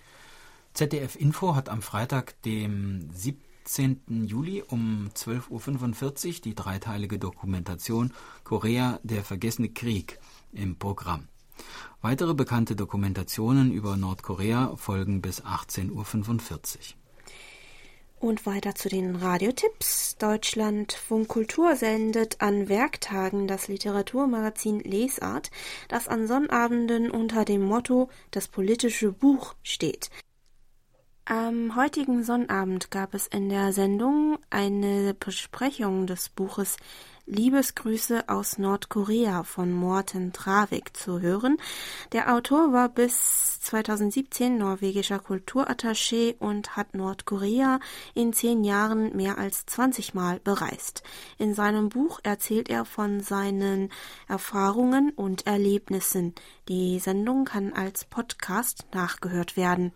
ZDF 0.74 1.16
Info 1.16 1.56
hat 1.56 1.70
am 1.70 1.82
Freitag, 1.82 2.42
dem 2.44 3.10
17. 3.12 4.26
Juli 4.26 4.64
um 4.68 5.10
12.45 5.16 6.28
Uhr 6.28 6.34
die 6.42 6.56
dreiteilige 6.56 7.20
Dokumentation 7.20 8.14
Korea, 8.44 9.00
der 9.04 9.24
vergessene 9.24 9.70
Krieg 9.70 10.20
im 10.52 10.78
Programm. 10.78 11.28
Weitere 12.02 12.34
bekannte 12.34 12.78
Dokumentationen 12.78 13.74
über 13.74 13.98
Nordkorea 13.98 14.74
folgen 14.78 15.22
bis 15.22 15.44
18.45 15.44 15.92
Uhr. 15.92 17.00
Und 18.22 18.46
weiter 18.46 18.74
zu 18.74 18.88
den 18.88 19.18
Radiotipps. 19.18 20.16
Deutschlandfunk 20.18 21.28
Kultur 21.28 21.76
sendet 21.76 22.42
an 22.42 22.70
Werktagen 22.70 23.48
das 23.48 23.68
Literaturmagazin 23.68 24.80
Lesart, 24.80 25.52
das 25.90 26.08
an 26.08 26.28
Sonnabenden 26.28 27.12
unter 27.12 27.44
dem 27.44 27.64
Motto 27.64 28.10
Das 28.32 28.48
politische 28.48 29.12
Buch 29.12 29.56
steht. 29.64 30.10
Am 31.26 31.76
heutigen 31.76 32.24
Sonnabend 32.24 32.92
gab 32.92 33.14
es 33.14 33.28
in 33.28 33.50
der 33.50 33.72
Sendung 33.72 34.40
eine 34.50 35.14
Besprechung 35.14 36.08
des 36.08 36.30
Buches 36.30 36.78
Liebesgrüße 37.30 38.28
aus 38.28 38.58
Nordkorea 38.58 39.44
von 39.44 39.72
Morten 39.72 40.34
Travik 40.34 40.98
zu 40.98 41.22
hören. 41.22 41.58
Der 42.12 42.34
Autor 42.34 42.74
war 42.74 42.90
bis 42.90 43.60
2017 43.62 44.58
norwegischer 44.58 45.18
Kulturattaché 45.18 46.36
und 46.40 46.76
hat 46.76 46.96
Nordkorea 46.96 47.80
in 48.16 48.34
zehn 48.34 48.64
Jahren 48.64 49.16
mehr 49.16 49.38
als 49.38 49.68
20 49.68 50.16
Mal 50.16 50.40
bereist. 50.40 51.04
In 51.38 51.54
seinem 51.54 51.90
Buch 51.90 52.20
erzählt 52.24 52.68
er 52.68 52.84
von 52.84 53.20
seinen 53.22 53.92
Erfahrungen 54.28 55.12
und 55.12 55.46
Erlebnissen. 55.46 56.34
Die 56.68 56.98
Sendung 56.98 57.46
kann 57.46 57.74
als 57.74 58.06
Podcast 58.06 58.88
nachgehört 58.92 59.56
werden. 59.56 59.94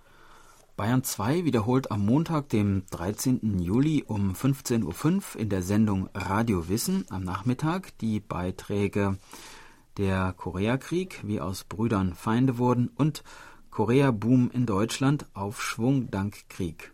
Bayern 0.75 1.03
2 1.03 1.45
wiederholt 1.45 1.91
am 1.91 2.03
Montag, 2.03 2.49
dem 2.49 2.83
13. 2.89 3.59
Juli 3.59 4.03
um 4.07 4.33
15.05 4.33 5.35
Uhr 5.35 5.39
in 5.39 5.49
der 5.49 5.61
Sendung 5.61 6.09
Radio 6.15 6.67
Wissen 6.67 7.05
am 7.11 7.23
Nachmittag 7.23 7.95
die 7.99 8.19
Beiträge 8.19 9.19
Der 9.97 10.33
Koreakrieg, 10.35 11.21
wie 11.23 11.39
aus 11.39 11.63
Brüdern 11.63 12.15
Feinde 12.15 12.57
wurden 12.57 12.89
und 12.95 13.23
Korea-Boom 13.69 14.49
in 14.51 14.65
Deutschland, 14.65 15.27
Aufschwung 15.35 16.09
dank 16.09 16.49
Krieg. 16.49 16.92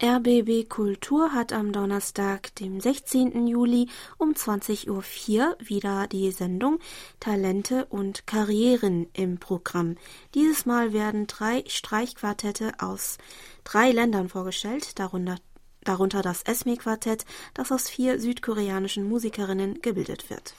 RBB 0.00 0.68
Kultur 0.68 1.32
hat 1.32 1.52
am 1.52 1.72
Donnerstag, 1.72 2.54
dem 2.54 2.78
16. 2.78 3.48
Juli 3.48 3.88
um 4.16 4.30
20.04 4.30 4.88
Uhr 4.90 5.56
wieder 5.58 6.06
die 6.06 6.30
Sendung 6.30 6.78
Talente 7.18 7.84
und 7.86 8.24
Karrieren 8.24 9.08
im 9.12 9.38
Programm. 9.38 9.96
Dieses 10.36 10.66
Mal 10.66 10.92
werden 10.92 11.26
drei 11.26 11.64
Streichquartette 11.66 12.74
aus 12.78 13.18
drei 13.64 13.90
Ländern 13.90 14.28
vorgestellt, 14.28 15.00
darunter, 15.00 15.38
darunter 15.82 16.22
das 16.22 16.44
Esme-Quartett, 16.44 17.24
das 17.54 17.72
aus 17.72 17.88
vier 17.88 18.20
südkoreanischen 18.20 19.02
Musikerinnen 19.08 19.82
gebildet 19.82 20.30
wird. 20.30 20.54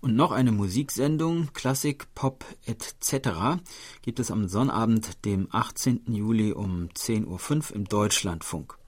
Und 0.00 0.16
noch 0.16 0.32
eine 0.32 0.50
Musiksendung, 0.50 1.50
Klassik, 1.52 2.14
Pop 2.14 2.44
etc. 2.64 3.60
gibt 4.00 4.18
es 4.18 4.30
am 4.30 4.48
Sonnabend, 4.48 5.24
dem 5.26 5.48
18. 5.50 6.04
Juli 6.14 6.52
um 6.52 6.88
10.05 6.88 7.26
Uhr 7.70 7.76
im 7.76 7.84
Deutschlandfunk. 7.84 8.78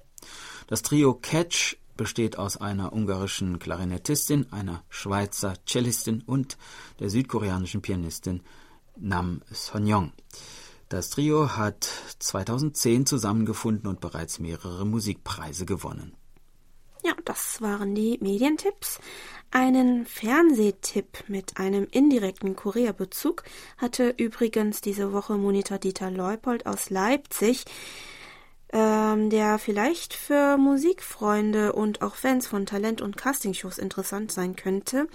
Das 0.68 0.80
Trio 0.80 1.12
Catch 1.12 1.76
besteht 1.98 2.38
aus 2.38 2.56
einer 2.56 2.94
ungarischen 2.94 3.58
Klarinettistin, 3.58 4.50
einer 4.52 4.84
Schweizer 4.88 5.54
Cellistin 5.66 6.22
und 6.22 6.56
der 6.98 7.10
südkoreanischen 7.10 7.82
Pianistin 7.82 8.40
Nam 8.96 9.42
Sonyeong. 9.50 10.12
Das 10.88 11.10
Trio 11.10 11.56
hat 11.56 11.88
2010 12.18 13.04
zusammengefunden 13.04 13.88
und 13.88 14.00
bereits 14.00 14.38
mehrere 14.38 14.86
Musikpreise 14.86 15.66
gewonnen. 15.66 16.14
Ja, 17.04 17.14
das 17.24 17.60
waren 17.60 17.96
die 17.96 18.18
Medientipps. 18.20 19.00
Einen 19.50 20.06
Fernsehtipp 20.06 21.24
mit 21.26 21.58
einem 21.58 21.88
indirekten 21.90 22.54
Korea-Bezug 22.54 23.42
hatte 23.76 24.14
übrigens 24.16 24.80
diese 24.80 25.12
Woche 25.12 25.36
Monitor 25.36 25.78
Dieter 25.78 26.12
Leupold 26.12 26.64
aus 26.64 26.90
Leipzig, 26.90 27.64
ähm, 28.72 29.30
der 29.30 29.58
vielleicht 29.58 30.14
für 30.14 30.56
Musikfreunde 30.56 31.72
und 31.72 32.02
auch 32.02 32.14
Fans 32.14 32.46
von 32.46 32.66
Talent- 32.66 33.02
und 33.02 33.16
Castingshows 33.16 33.78
interessant 33.78 34.30
sein 34.30 34.54
könnte. 34.54 35.08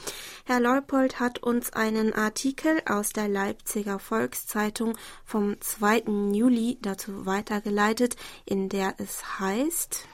Herr 0.45 0.59
Leupold 0.59 1.21
hat 1.21 1.39
uns 1.41 1.71
einen 1.71 2.11
Artikel 2.13 2.81
aus 2.85 3.09
der 3.09 3.29
Leipziger 3.29 3.97
Volkszeitung 3.97 4.97
vom 5.23 5.59
2. 5.61 6.33
Juli 6.33 6.77
dazu 6.81 7.25
weitergeleitet, 7.25 8.17
in 8.45 8.67
der 8.67 8.93
es 8.97 9.39
heißt, 9.39 10.05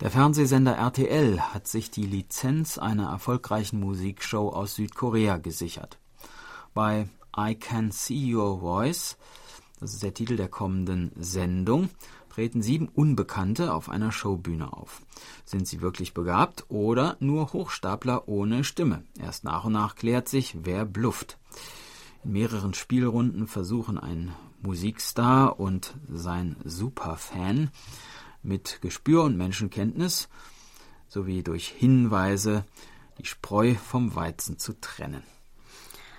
der 0.00 0.10
Fernsehsender 0.10 0.76
RTL 0.76 1.40
hat 1.40 1.68
sich 1.68 1.90
die 1.90 2.06
Lizenz 2.06 2.78
einer 2.78 3.08
erfolgreichen 3.10 3.78
Musikshow 3.78 4.48
aus 4.48 4.74
Südkorea 4.74 5.38
gesichert. 5.38 5.98
Bei 6.74 7.08
I 7.36 7.54
Can 7.54 7.90
See 7.92 8.34
Your 8.34 8.60
Voice, 8.60 9.16
das 9.80 9.94
ist 9.94 10.02
der 10.02 10.14
Titel 10.14 10.36
der 10.36 10.48
kommenden 10.48 11.12
Sendung, 11.16 11.90
treten 12.34 12.62
sieben 12.62 12.88
Unbekannte 12.88 13.72
auf 13.72 13.88
einer 13.88 14.10
Showbühne 14.10 14.72
auf. 14.72 15.02
Sind 15.44 15.68
sie 15.68 15.80
wirklich 15.80 16.14
begabt 16.14 16.64
oder 16.68 17.16
nur 17.20 17.52
Hochstapler 17.52 18.28
ohne 18.28 18.64
Stimme? 18.64 19.04
Erst 19.20 19.44
nach 19.44 19.64
und 19.64 19.74
nach 19.74 19.94
klärt 19.94 20.28
sich, 20.28 20.56
wer 20.64 20.84
blufft. 20.84 21.38
In 22.24 22.32
mehreren 22.32 22.74
Spielrunden 22.74 23.46
versuchen 23.46 23.98
ein 23.98 24.32
Musikstar 24.62 25.60
und 25.60 25.94
sein 26.08 26.56
Superfan 26.64 27.70
mit 28.44 28.80
Gespür 28.82 29.24
und 29.24 29.36
Menschenkenntnis 29.36 30.28
sowie 31.08 31.42
durch 31.42 31.68
Hinweise 31.68 32.64
die 33.18 33.26
Spreu 33.26 33.74
vom 33.74 34.14
Weizen 34.14 34.58
zu 34.58 34.78
trennen. 34.80 35.22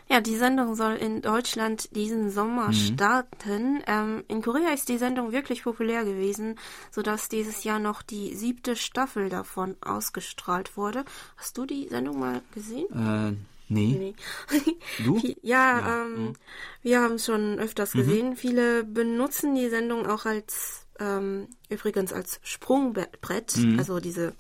Ja, 0.08 0.22
die 0.22 0.36
Sendung 0.36 0.76
soll 0.76 0.94
in 0.94 1.22
Deutschland 1.22 1.96
diesen 1.96 2.30
Sommer 2.30 2.68
mhm. 2.68 2.74
starten. 2.74 3.84
Ähm, 3.88 4.24
in 4.28 4.44
Korea 4.44 4.70
ist 4.70 4.88
die 4.88 5.00
Sendung 5.00 5.32
wirklich 5.32 5.64
populär 5.64 6.06
gewesen, 6.06 6.60
sodass 6.92 7.28
dieses 7.28 7.64
Jahr 7.64 7.80
noch 7.80 8.04
die 8.04 8.36
siebte 8.36 8.76
Staffel 8.76 9.30
davon 9.30 9.76
ausgestrahlt 9.82 10.78
wurde. 10.78 11.06
Hast 11.38 11.58
du 11.58 11.66
die 11.66 11.88
Sendung 11.90 12.20
mal 12.20 12.42
gesehen? 12.54 12.86
Äh, 12.94 13.55
nee. 13.68 13.96
nee. 13.98 14.16
Du? 15.04 15.18
ja, 15.42 15.80
ja. 15.80 16.02
Ähm, 16.04 16.12
mhm. 16.12 16.34
wir 16.82 17.02
haben 17.02 17.16
es 17.16 17.26
schon 17.26 17.60
öfters 17.60 17.94
mhm. 17.94 18.00
gesehen. 18.00 18.36
Viele 18.36 18.84
benutzen 18.84 19.56
die 19.56 19.70
Sendung 19.70 20.06
auch 20.06 20.26
als 20.26 20.86
ähm, 21.00 21.48
übrigens 21.70 22.14
als 22.14 22.40
Sprungbrett, 22.44 23.58
mhm. 23.58 23.80
also 23.80 24.00
diese 24.00 24.34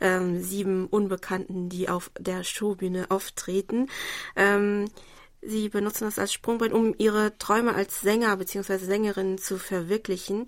ähm, 0.00 0.42
sieben 0.42 0.86
Unbekannten, 0.86 1.68
die 1.68 1.88
auf 1.88 2.10
der 2.18 2.44
Showbühne 2.44 3.10
auftreten. 3.10 3.88
Ähm, 4.36 4.86
Sie 5.44 5.68
benutzen 5.68 6.04
das 6.04 6.20
als 6.20 6.32
Sprungbrett, 6.32 6.72
um 6.72 6.94
ihre 6.98 7.36
Träume 7.36 7.74
als 7.74 8.00
Sänger 8.00 8.36
bzw. 8.36 8.78
Sängerin 8.78 9.38
zu 9.38 9.58
verwirklichen. 9.58 10.46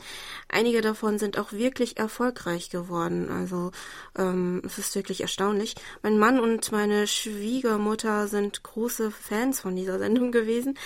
Einige 0.49 0.83
davon 0.83 1.19
sind 1.19 1.37
auch 1.37 1.53
wirklich 1.53 1.97
erfolgreich 1.97 2.71
geworden. 2.71 3.29
Also 3.29 3.73
ähm, 4.17 4.63
es 4.65 4.79
ist 4.79 4.95
wirklich 4.95 5.21
erstaunlich. 5.21 5.75
Mein 6.03 6.17
Mann 6.17 6.39
und 6.39 6.71
meine 6.71 7.09
Schwiegermutter 7.09 8.29
sind 8.29 8.63
große 8.63 9.11
Fans 9.11 9.61
von 9.61 9.75
dieser 9.75 9.99
Sendung 9.99 10.31
gewesen. 10.31 10.79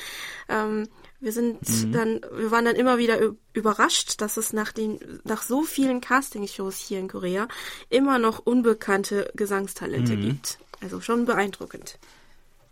Ähm, 0.48 0.88
wir 1.20 1.32
sind 1.32 1.68
mhm. 1.68 1.92
dann, 1.92 2.20
wir 2.34 2.50
waren 2.50 2.64
dann 2.64 2.76
immer 2.76 2.96
wieder 2.96 3.18
überrascht, 3.52 4.22
dass 4.22 4.38
es 4.38 4.54
nach 4.54 4.72
den, 4.72 5.20
nach 5.24 5.42
so 5.42 5.64
vielen 5.64 6.00
Castingshows 6.00 6.78
hier 6.78 6.98
in 6.98 7.08
Korea 7.08 7.46
immer 7.90 8.18
noch 8.18 8.38
unbekannte 8.38 9.30
Gesangstalente 9.34 10.16
mhm. 10.16 10.20
gibt. 10.22 10.58
Also 10.80 11.00
schon 11.02 11.26
beeindruckend. 11.26 11.98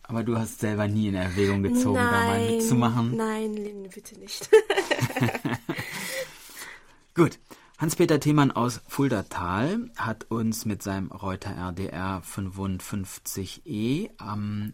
Aber 0.08 0.22
du 0.22 0.38
hast 0.38 0.60
selber 0.60 0.86
nie 0.86 1.08
in 1.08 1.14
Erwägung 1.14 1.62
gezogen, 1.62 1.96
nein, 1.96 2.12
da 2.12 2.26
mal 2.26 2.50
mitzumachen. 2.50 3.16
Nein, 3.16 3.54
Lynn, 3.54 3.88
bitte 3.92 4.18
nicht. 4.18 4.48
Gut. 7.14 7.38
Hans-Peter 7.78 8.18
Themann 8.18 8.52
aus 8.52 8.80
Fuldatal 8.88 9.90
hat 9.96 10.30
uns 10.30 10.64
mit 10.64 10.82
seinem 10.82 11.10
Reuter 11.10 11.50
RDR 11.50 12.22
55E 12.22 14.10
am 14.16 14.72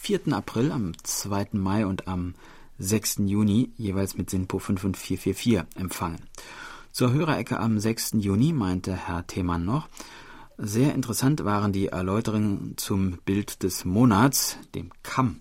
4. 0.00 0.34
April, 0.34 0.70
am 0.70 0.92
2. 1.02 1.48
Mai 1.52 1.86
und 1.86 2.08
am 2.08 2.34
6. 2.78 3.20
Juni 3.24 3.72
jeweils 3.78 4.18
mit 4.18 4.28
SINPO 4.28 4.58
5 4.58 4.84
und 4.84 4.96
444 4.98 5.80
empfangen. 5.80 6.20
Zur 6.92 7.12
Hörerecke 7.12 7.58
am 7.58 7.78
6. 7.78 8.16
Juni 8.18 8.52
meinte 8.52 8.94
Herr 8.94 9.26
Themann 9.26 9.64
noch, 9.64 9.88
sehr 10.58 10.94
interessant 10.94 11.44
waren 11.44 11.72
die 11.72 11.88
Erläuterungen 11.88 12.74
zum 12.76 13.18
Bild 13.24 13.62
des 13.62 13.84
Monats, 13.84 14.58
dem 14.74 14.90
Kamm. 15.02 15.40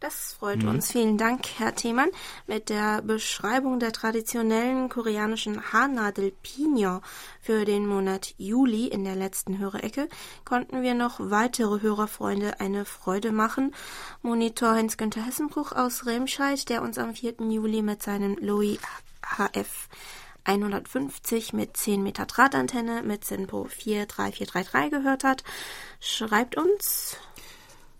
Das 0.00 0.34
freut 0.38 0.62
mhm. 0.62 0.68
uns. 0.68 0.92
Vielen 0.92 1.18
Dank, 1.18 1.44
Herr 1.58 1.74
Themann. 1.74 2.10
Mit 2.46 2.68
der 2.68 3.02
Beschreibung 3.02 3.80
der 3.80 3.90
traditionellen 3.90 4.88
koreanischen 4.88 5.72
Hana 5.72 6.12
del 6.12 6.30
Pino 6.30 7.00
für 7.40 7.64
den 7.64 7.84
Monat 7.84 8.32
Juli 8.38 8.86
in 8.86 9.02
der 9.02 9.16
letzten 9.16 9.58
Hörerecke 9.58 10.08
konnten 10.44 10.82
wir 10.82 10.94
noch 10.94 11.18
weitere 11.18 11.82
Hörerfreunde 11.82 12.60
eine 12.60 12.84
Freude 12.84 13.32
machen. 13.32 13.74
Monitor 14.22 14.74
Heinz-Günther 14.74 15.26
Hessenbruch 15.26 15.72
aus 15.72 16.06
Remscheid, 16.06 16.68
der 16.68 16.82
uns 16.82 16.96
am 16.96 17.14
4. 17.14 17.34
Juli 17.50 17.82
mit 17.82 18.00
seinem 18.00 18.36
Louis 18.40 18.78
HF 19.20 19.88
150 20.48 21.52
mit 21.52 21.76
10 21.76 22.02
Meter 22.02 22.24
Drahtantenne 22.24 23.02
mit 23.02 23.24
SINPO 23.24 23.64
43433 23.64 24.90
gehört 24.90 25.22
hat, 25.22 25.44
schreibt 26.00 26.56
uns 26.56 27.16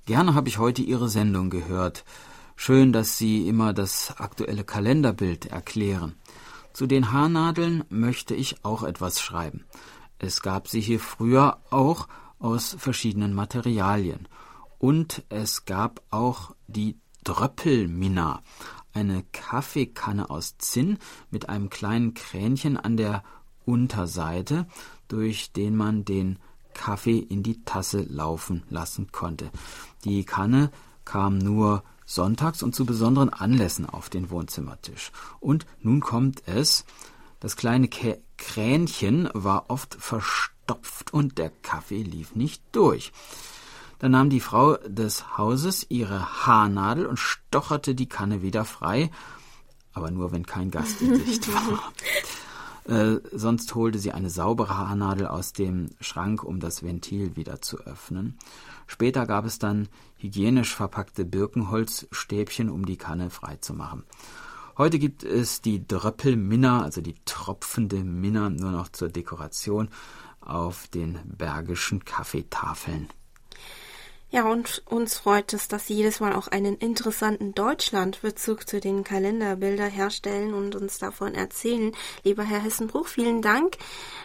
Gerne 0.07 0.35
habe 0.35 0.49
ich 0.49 0.57
heute 0.57 0.81
Ihre 0.81 1.11
Sendung 1.11 1.51
gehört. 1.51 2.07
Schön, 2.57 2.95
dass 2.95 3.19
Sie 3.19 3.47
immer 3.47 3.75
das 3.75 4.15
aktuelle 4.17 4.65
Kalenderbild 4.65 5.47
erklären. 5.47 6.15
Zu 6.73 6.87
den 6.87 7.13
Haarnadeln 7.13 7.85
möchte 7.91 8.35
ich 8.35 8.65
auch 8.65 8.83
etwas 8.83 9.21
schreiben. 9.21 9.67
Es 10.19 10.41
gab 10.41 10.69
sie 10.69 10.81
hier 10.81 11.01
früher 11.01 11.59
auch 11.71 12.09
aus 12.39 12.77
verschiedenen 12.79 13.35
Materialien. 13.35 14.27
Und 14.79 15.23
es 15.29 15.67
gab 15.67 16.01
auch 16.11 16.55
die 16.67 16.97
Dröppelminna, 17.25 18.43
eine 18.93 19.25
Kaffeekanne 19.33 20.31
aus 20.31 20.59
Zinn 20.59 20.99
mit 21.31 21.49
einem 21.49 21.71
kleinen 21.71 22.15
Kränchen 22.15 22.77
an 22.77 22.97
der 22.97 23.23
Unterseite, 23.65 24.67
durch 25.09 25.53
den 25.53 25.77
man 25.77 26.05
den 26.05 26.39
Kaffee 26.75 27.19
in 27.19 27.43
die 27.43 27.65
Tasse 27.65 28.03
laufen 28.03 28.63
lassen 28.71 29.11
konnte. 29.13 29.51
Die 30.05 30.25
Kanne 30.25 30.71
kam 31.05 31.39
nur 31.39 31.83
sonntags 32.07 32.63
und 32.63 32.75
zu 32.75 32.87
besonderen 32.87 33.29
Anlässen 33.29 33.85
auf 33.85 34.09
den 34.09 34.31
Wohnzimmertisch. 34.31 35.13
Und 35.41 35.67
nun 35.81 36.01
kommt 36.01 36.43
es, 36.47 36.85
das 37.41 37.57
kleine 37.57 37.89
Kränchen 37.89 39.29
war 39.35 39.67
oft 39.69 39.95
verstopft 39.95 41.13
und 41.13 41.39
der 41.39 41.51
Kaffee 41.51 42.03
lief 42.03 42.35
nicht 42.35 42.63
durch. 42.73 43.13
Da 43.99 44.09
nahm 44.09 44.31
die 44.31 44.41
Frau 44.41 44.77
des 44.87 45.37
Hauses 45.37 45.87
ihre 45.89 46.47
Haarnadel 46.47 47.07
und 47.07 47.19
stocherte 47.19 47.95
die 47.95 48.09
Kanne 48.09 48.43
wieder 48.43 48.65
frei, 48.65 49.11
aber 49.93 50.11
nur 50.11 50.31
wenn 50.31 50.47
kein 50.47 50.71
Gast 50.71 51.03
in 51.03 51.17
Sicht 51.25 51.49
war. 51.53 51.93
Äh, 52.89 53.21
sonst 53.33 53.75
holte 53.75 53.99
sie 53.99 54.13
eine 54.13 54.31
saubere 54.31 54.79
Haarnadel 54.79 55.27
aus 55.27 55.53
dem 55.53 55.91
Schrank, 56.01 56.43
um 56.45 56.61
das 56.61 56.83
Ventil 56.83 57.37
wieder 57.37 57.61
zu 57.61 57.79
öffnen. 57.81 58.39
Später 58.87 59.27
gab 59.27 59.45
es 59.45 59.59
dann 59.59 59.89
hygienisch 60.17 60.75
verpackte 60.75 61.25
Birkenholzstäbchen, 61.25 62.71
um 62.71 62.87
die 62.87 62.97
Kanne 62.97 63.31
freizumachen. 63.31 64.05
Heute 64.79 65.01
gibt 65.01 65.25
es 65.25 65.61
die 65.61 65.87
Dröppelminna, 65.87 66.83
also 66.83 67.01
die 67.01 67.17
tropfende 67.25 68.05
Minna, 68.05 68.49
nur 68.49 68.71
noch 68.71 68.89
zur 68.89 69.09
Dekoration 69.09 69.89
auf 70.41 70.87
den 70.87 71.19
bergischen 71.27 72.05
Kaffeetafeln. 72.05 73.09
Ja, 74.31 74.45
und 74.45 74.83
uns 74.85 75.17
freut 75.17 75.55
es, 75.55 75.69
dass 75.69 75.87
Sie 75.87 75.95
jedes 75.95 76.21
Mal 76.21 76.35
auch 76.35 76.49
einen 76.49 76.77
interessanten 76.77 77.55
Deutschlandbezug 77.55 78.69
zu 78.69 78.79
den 78.79 79.03
Kalenderbilder 79.03 79.87
herstellen 79.87 80.53
und 80.53 80.75
uns 80.75 80.99
davon 80.99 81.35
erzählen. 81.35 81.93
Lieber 82.25 82.45
Herr 82.45 82.63
Hessenbruch, 82.63 83.07
vielen 83.07 83.41
Dank. 83.41 83.79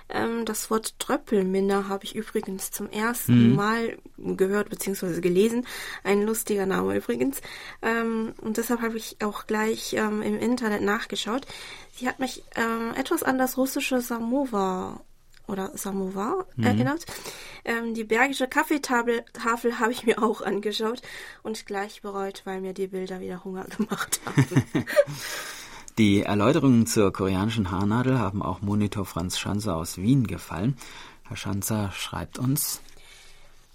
Ähm, 0.10 0.44
das 0.44 0.70
Wort 0.70 1.00
Tröppelminne 1.00 1.88
habe 1.88 2.04
ich 2.04 2.16
übrigens 2.16 2.72
zum 2.72 2.90
ersten 2.90 3.52
mhm. 3.52 3.56
Mal 3.56 3.98
gehört 4.18 4.70
bzw. 4.70 5.22
gelesen. 5.22 5.66
Ein 6.04 6.24
lustiger 6.24 6.66
Name 6.66 6.98
übrigens. 6.98 7.40
Ähm, 7.82 8.34
und 8.42 8.58
deshalb 8.58 8.82
habe 8.82 8.98
ich 8.98 9.18
auch 9.24 9.48
gleich 9.48 9.94
ähm, 9.94 10.22
im 10.22 10.38
Internet 10.38 10.82
nachgeschaut. 10.82 11.46
Sie 11.94 12.10
hat 12.10 12.20
mich 12.20 12.44
ähm, 12.56 12.94
etwas 12.98 13.24
an 13.24 13.38
das 13.38 13.58
russische 13.58 14.02
Samovar 14.02 15.06
oder 15.48 15.72
Samovar 15.78 16.46
mhm. 16.56 16.64
erinnert. 16.64 17.06
Ähm, 17.66 17.94
die 17.94 18.04
bergische 18.04 18.48
Kaffeetafel 18.48 19.24
habe 19.80 19.92
ich 19.92 20.06
mir 20.06 20.22
auch 20.22 20.42
angeschaut 20.42 21.02
und 21.44 21.66
gleich 21.66 22.02
bereut, 22.02 22.42
weil 22.46 22.62
mir 22.62 22.74
die 22.74 22.88
Bilder 22.88 23.20
wieder 23.20 23.44
Hunger 23.44 23.64
gemacht 23.78 24.22
haben. 24.26 24.46
die 25.98 26.22
Erläuterungen 26.22 26.88
zur 26.88 27.12
koreanischen 27.12 27.72
Haarnadel 27.72 28.20
haben 28.20 28.42
auch 28.42 28.62
Monitor 28.62 29.06
Franz 29.06 29.38
Schanzer 29.38 29.76
aus 29.76 29.98
Wien 29.98 30.28
gefallen. 30.28 30.78
Herr 31.24 31.38
Schanzer 31.38 31.92
schreibt 31.94 32.38
uns, 32.38 32.82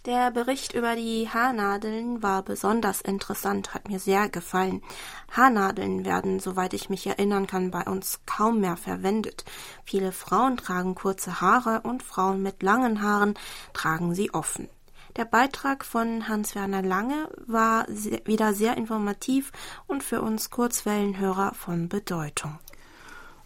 der 0.05 0.31
Bericht 0.31 0.75
über 0.75 0.95
die 0.95 1.29
Haarnadeln 1.29 2.23
war 2.23 2.43
besonders 2.43 3.01
interessant, 3.01 3.75
hat 3.75 3.89
mir 3.89 3.99
sehr 3.99 4.29
gefallen. 4.29 4.83
Haarnadeln 5.31 6.05
werden, 6.05 6.41
soweit 6.41 6.73
ich 6.73 6.89
mich 6.89 7.07
erinnern 7.07 7.47
kann, 7.47 7.71
bei 7.71 7.83
uns 7.83 8.21
kaum 8.25 8.61
mehr 8.61 8.77
verwendet. 8.77 9.45
Viele 9.85 10.13
Frauen 10.13 10.57
tragen 10.57 10.95
kurze 10.95 11.41
Haare 11.41 11.81
und 11.83 12.03
Frauen 12.03 12.43
mit 12.43 12.63
langen 12.63 13.03
Haaren 13.03 13.35
tragen 13.73 14.15
sie 14.15 14.33
offen. 14.33 14.69
Der 15.17 15.25
Beitrag 15.25 15.85
von 15.85 16.29
Hans-Werner 16.29 16.83
Lange 16.83 17.29
war 17.47 17.85
sehr, 17.89 18.21
wieder 18.25 18.55
sehr 18.55 18.77
informativ 18.77 19.51
und 19.89 20.05
für 20.05 20.23
uns 20.23 20.51
Kurzwellenhörer 20.51 21.55
von 21.55 21.89
Bedeutung. 21.89 22.59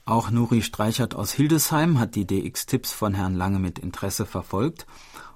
Auch 0.05 0.31
Nuri 0.31 0.63
Streichert 0.63 1.15
aus 1.15 1.33
Hildesheim 1.33 1.99
hat 1.99 2.15
die 2.15 2.27
DX-Tipps 2.27 2.93
von 2.93 3.15
Herrn 3.15 3.35
Lange 3.35 3.59
mit 3.59 3.79
Interesse 3.79 4.27
verfolgt 4.27 4.87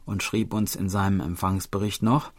und 0.06 0.22
schrieb 0.22 0.54
uns 0.54 0.74
in 0.74 0.88
seinem 0.88 1.20
Empfangsbericht 1.20 2.02
noch 2.02 2.32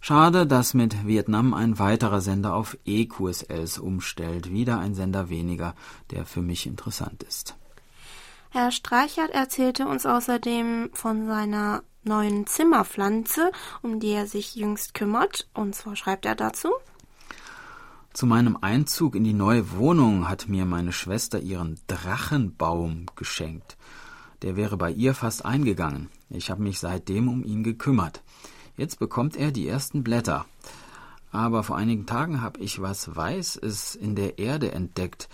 Schade, 0.00 0.46
dass 0.46 0.72
mit 0.72 1.04
Vietnam 1.04 1.52
ein 1.52 1.80
weiterer 1.80 2.20
Sender 2.20 2.54
auf 2.54 2.78
EQSLs 2.84 3.78
umstellt. 3.78 4.52
Wieder 4.52 4.78
ein 4.78 4.94
Sender 4.94 5.30
weniger, 5.30 5.74
der 6.12 6.24
für 6.24 6.42
mich 6.42 6.66
interessant 6.66 7.24
ist. 7.24 7.56
Herr 8.50 8.70
Streichert 8.70 9.30
erzählte 9.30 9.88
uns 9.88 10.06
außerdem 10.06 10.90
von 10.92 11.26
seiner 11.26 11.82
neuen 12.04 12.46
Zimmerpflanze, 12.46 13.50
um 13.82 13.98
die 13.98 14.12
er 14.12 14.28
sich 14.28 14.54
jüngst 14.54 14.94
kümmert. 14.94 15.48
Und 15.54 15.74
zwar 15.74 15.96
schreibt 15.96 16.24
er 16.24 16.36
dazu. 16.36 16.68
Zu 18.12 18.26
meinem 18.26 18.56
Einzug 18.60 19.16
in 19.16 19.24
die 19.24 19.34
neue 19.34 19.72
Wohnung 19.72 20.28
hat 20.28 20.48
mir 20.48 20.66
meine 20.66 20.92
Schwester 20.92 21.40
ihren 21.40 21.80
Drachenbaum 21.88 23.06
geschenkt. 23.16 23.75
Der 24.42 24.56
wäre 24.56 24.76
bei 24.76 24.90
ihr 24.90 25.14
fast 25.14 25.44
eingegangen. 25.44 26.08
Ich 26.30 26.50
habe 26.50 26.62
mich 26.62 26.78
seitdem 26.78 27.28
um 27.28 27.44
ihn 27.44 27.62
gekümmert. 27.62 28.22
Jetzt 28.76 28.98
bekommt 28.98 29.36
er 29.36 29.52
die 29.52 29.66
ersten 29.66 30.04
Blätter. 30.04 30.44
Aber 31.32 31.62
vor 31.62 31.76
einigen 31.76 32.06
Tagen 32.06 32.40
habe 32.42 32.60
ich 32.60 32.80
was 32.80 33.14
Weißes 33.14 33.94
in 33.94 34.14
der 34.14 34.38
Erde 34.38 34.72
entdeckt. 34.72 35.28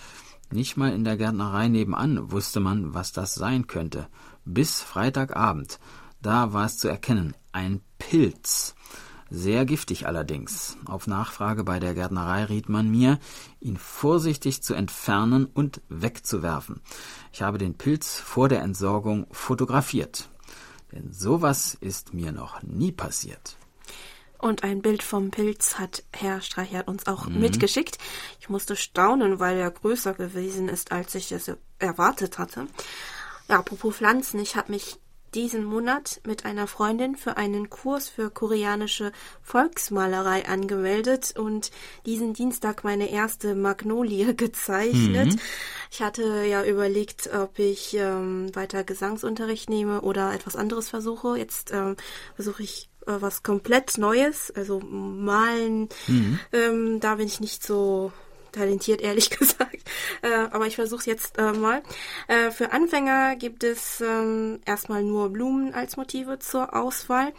Nicht 0.51 0.77
mal 0.77 0.93
in 0.93 1.05
der 1.05 1.17
Gärtnerei 1.17 1.69
nebenan 1.69 2.31
wusste 2.31 2.61
man, 2.61 2.95
was 2.95 3.13
das 3.13 3.35
sein 3.35 3.67
könnte. 3.67 4.07
Bis 4.45 4.81
Freitagabend. 4.81 5.79
Da 6.21 6.53
war 6.53 6.67
es 6.67 6.79
zu 6.79 6.89
erkennen. 6.89 7.35
Ein 7.53 7.81
Pilz. 7.99 8.75
Sehr 9.35 9.65
giftig 9.65 10.07
allerdings. 10.07 10.77
Auf 10.85 11.07
Nachfrage 11.07 11.65
bei 11.65 11.81
der 11.81 11.95
Gärtnerei 11.95 12.45
riet 12.45 12.69
man 12.69 12.91
mir, 12.91 13.19
ihn 13.61 13.79
vorsichtig 13.79 14.63
zu 14.63 14.75
entfernen 14.75 15.47
und 15.47 15.81
wegzuwerfen. 15.89 16.83
Ich 17.33 17.41
habe 17.41 17.57
den 17.57 17.73
Pilz 17.73 18.21
vor 18.21 18.51
der 18.51 18.61
Entsorgung 18.61 19.27
fotografiert. 19.31 20.29
Denn 20.93 21.15
sowas 21.15 21.75
ist 21.81 22.13
mir 22.13 22.31
noch 22.31 22.63
nie 22.63 22.93
passiert. 22.93 23.57
Und 24.37 24.65
ein 24.65 24.83
Bild 24.83 25.03
vom 25.03 25.31
Pilz 25.31 25.79
hat 25.79 26.03
Herr 26.13 26.43
Streichert 26.43 26.87
uns 26.87 27.07
auch 27.07 27.27
mhm. 27.27 27.41
mitgeschickt. 27.41 27.97
Ich 28.39 28.51
musste 28.51 28.77
staunen, 28.77 29.41
weil 29.41 29.57
er 29.57 29.71
größer 29.71 30.13
gewesen 30.13 30.69
ist, 30.69 30.93
als 30.93 31.15
ich 31.15 31.33
es 31.33 31.51
erwartet 31.79 32.37
hatte. 32.37 32.67
Ja, 33.49 33.61
apropos 33.61 33.97
Pflanzen, 33.97 34.41
ich 34.41 34.57
habe 34.57 34.73
mich 34.73 34.99
diesen 35.35 35.65
Monat 35.65 36.21
mit 36.27 36.45
einer 36.45 36.67
Freundin 36.67 37.17
für 37.17 37.37
einen 37.37 37.71
Kurs 37.71 38.09
für 38.09 38.31
koreanische 38.31 39.13
Volksmalerei 39.43 40.47
angemeldet 40.47 41.35
und 41.37 41.71
diesen 42.07 42.35
Dienstag 42.35 42.85
meine 42.85 43.11
erste 43.11 43.55
Magnolie 43.55 44.35
gezeichnet. 44.37 45.35
Mhm. 45.35 45.41
Ich 45.91 46.03
hatte 46.03 46.45
ja 46.45 46.65
überlegt, 46.65 47.31
ob 47.35 47.59
ich 47.59 47.95
ähm, 47.95 48.55
weiter 48.55 48.85
Gesangsunterricht 48.85 49.69
nehme 49.69 50.03
oder 50.03 50.33
etwas 50.35 50.57
anderes 50.57 50.89
versuche. 50.89 51.37
Jetzt 51.37 51.73
ähm, 51.73 51.97
versuche 52.35 52.63
ich 52.63 52.89
äh, 53.07 53.21
was 53.21 53.43
komplett 53.43 53.99
Neues, 53.99 54.51
also 54.55 54.81
malen. 54.81 55.89
Mhm. 56.07 56.39
Ähm, 56.53 57.01
da 57.01 57.17
bin 57.17 57.27
ich 57.27 57.41
nicht 57.41 57.63
so 57.65 58.13
talentiert, 58.53 59.01
ehrlich 59.03 59.31
gesagt. 59.31 59.79
Äh, 60.23 60.49
aber 60.51 60.67
ich 60.67 60.77
versuche 60.77 61.01
es 61.01 61.07
jetzt 61.07 61.39
äh, 61.39 61.53
mal. 61.53 61.83
Äh, 62.29 62.51
für 62.51 62.73
Anfänger 62.73 63.37
gibt 63.37 63.65
es 63.65 64.01
ähm, 64.01 64.61
erstmal 64.65 65.03
nur 65.03 65.31
Blumen 65.31 65.75
als 65.75 65.97
Motive 65.97 66.39
zur 66.39 66.75
Auswahl. 66.75 67.33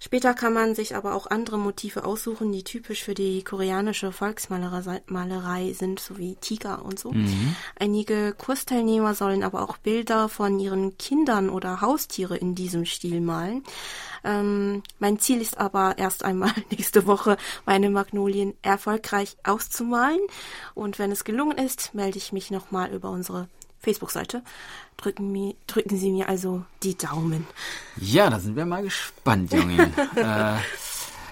Später 0.00 0.34
kann 0.34 0.52
man 0.52 0.74
sich 0.74 0.94
aber 0.94 1.14
auch 1.14 1.26
andere 1.26 1.58
Motive 1.58 2.04
aussuchen, 2.04 2.52
die 2.52 2.64
typisch 2.64 3.02
für 3.02 3.14
die 3.14 3.42
koreanische 3.42 4.12
Volksmalerei 4.12 5.72
sind, 5.72 6.00
so 6.00 6.18
wie 6.18 6.36
Tiger 6.36 6.84
und 6.84 6.98
so. 6.98 7.12
Mhm. 7.12 7.56
Einige 7.78 8.34
Kursteilnehmer 8.36 9.14
sollen 9.14 9.42
aber 9.42 9.62
auch 9.62 9.78
Bilder 9.78 10.28
von 10.28 10.58
ihren 10.60 10.98
Kindern 10.98 11.48
oder 11.48 11.80
Haustiere 11.80 12.36
in 12.36 12.54
diesem 12.54 12.84
Stil 12.84 13.20
malen. 13.20 13.64
Ähm, 14.24 14.82
mein 14.98 15.18
Ziel 15.18 15.40
ist 15.40 15.58
aber 15.58 15.98
erst 15.98 16.24
einmal 16.24 16.52
nächste 16.70 17.06
Woche 17.06 17.36
meine 17.64 17.90
Magnolien 17.90 18.54
erfolgreich 18.62 19.36
auszumalen. 19.44 20.20
Und 20.74 20.98
wenn 20.98 21.12
es 21.12 21.24
gelungen 21.24 21.58
ist, 21.58 21.94
melde 21.94 22.18
ich 22.18 22.32
mich 22.32 22.50
nochmal 22.50 22.92
über 22.92 23.10
unsere 23.10 23.48
Facebook-Seite. 23.86 24.42
Drücken, 24.96 25.54
drücken 25.66 25.96
Sie 25.96 26.10
mir 26.10 26.28
also 26.28 26.64
die 26.82 26.96
Daumen. 26.96 27.46
Ja, 27.96 28.28
da 28.30 28.40
sind 28.40 28.56
wir 28.56 28.66
mal 28.66 28.82
gespannt, 28.82 29.52
Junge. 29.52 29.92
äh, 30.16 30.56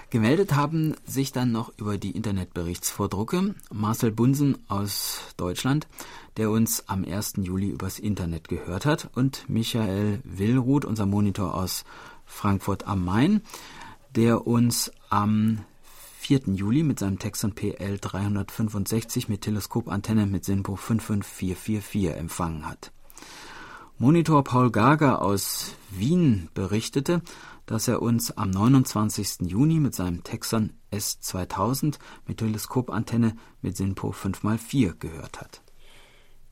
gemeldet 0.09 0.55
haben 0.55 0.95
sich 1.05 1.33
dann 1.33 1.51
noch 1.51 1.73
über 1.77 1.97
die 1.97 2.11
Internetberichtsvordrucke 2.11 3.55
Marcel 3.73 4.11
Bunsen 4.11 4.57
aus 4.69 5.19
Deutschland, 5.35 5.87
der 6.37 6.49
uns 6.49 6.87
am 6.87 7.03
1. 7.03 7.33
Juli 7.41 7.69
übers 7.69 7.99
Internet 7.99 8.47
gehört 8.47 8.85
hat, 8.85 9.09
und 9.15 9.49
Michael 9.49 10.21
Willruth, 10.23 10.85
unser 10.85 11.05
Monitor 11.05 11.55
aus 11.55 11.83
Frankfurt 12.25 12.87
am 12.87 13.03
Main, 13.03 13.41
der 14.15 14.47
uns 14.47 14.91
am 15.09 15.59
4. 16.25 16.55
Juli 16.55 16.81
mit 16.81 16.97
seinem 16.97 17.19
Texon 17.19 17.53
PL 17.53 17.99
365 17.99 19.29
mit 19.29 19.41
Teleskopantenne 19.41 20.25
mit 20.25 20.43
SINPO 20.43 20.75
55444 20.75 22.17
empfangen 22.17 22.67
hat. 22.67 22.91
Monitor 23.99 24.43
Paul 24.43 24.71
Gager 24.71 25.21
aus 25.21 25.75
Wien 25.91 26.49
berichtete, 26.55 27.21
dass 27.67 27.87
er 27.87 28.01
uns 28.01 28.35
am 28.35 28.49
29. 28.49 29.41
Juni 29.41 29.79
mit 29.79 29.93
seinem 29.93 30.23
Texon 30.23 30.73
S2000 30.91 31.99
mit 32.25 32.39
Teleskopantenne 32.39 33.35
mit 33.61 33.77
SINPO 33.77 34.09
5x4 34.09 34.95
gehört 34.97 35.39
hat. 35.39 35.61